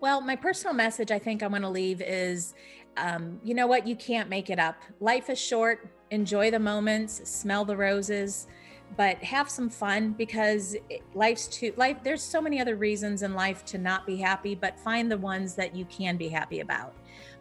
[0.00, 2.54] Well, my personal message I think I want to leave is
[2.96, 3.86] um, you know what?
[3.86, 4.76] You can't make it up.
[4.98, 5.88] Life is short.
[6.10, 8.48] Enjoy the moments, smell the roses,
[8.96, 10.76] but have some fun because
[11.14, 11.98] life's too life.
[12.02, 15.54] There's so many other reasons in life to not be happy, but find the ones
[15.54, 16.94] that you can be happy about.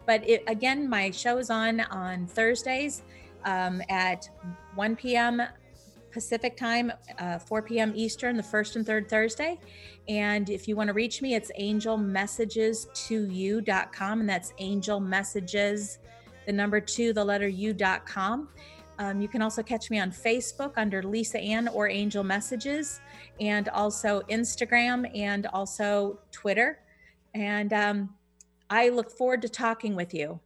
[0.06, 3.04] But it, again, my show is on on Thursdays
[3.46, 4.30] um, at
[4.76, 5.42] 1 p.m.
[6.12, 7.94] Pacific time, uh, 4 p.m.
[7.96, 9.60] Eastern, the first and third Thursday.
[10.08, 14.20] And if you want to reach me, it's angelmessages2u.com.
[14.20, 16.00] And that's angel messages,
[16.46, 18.50] the number two, the letter u.com.
[19.00, 23.00] Um, you can also catch me on Facebook under Lisa Ann or Angel Messages,
[23.40, 26.80] and also Instagram and also Twitter.
[27.34, 28.16] And um,
[28.70, 30.40] I look forward to talking with you.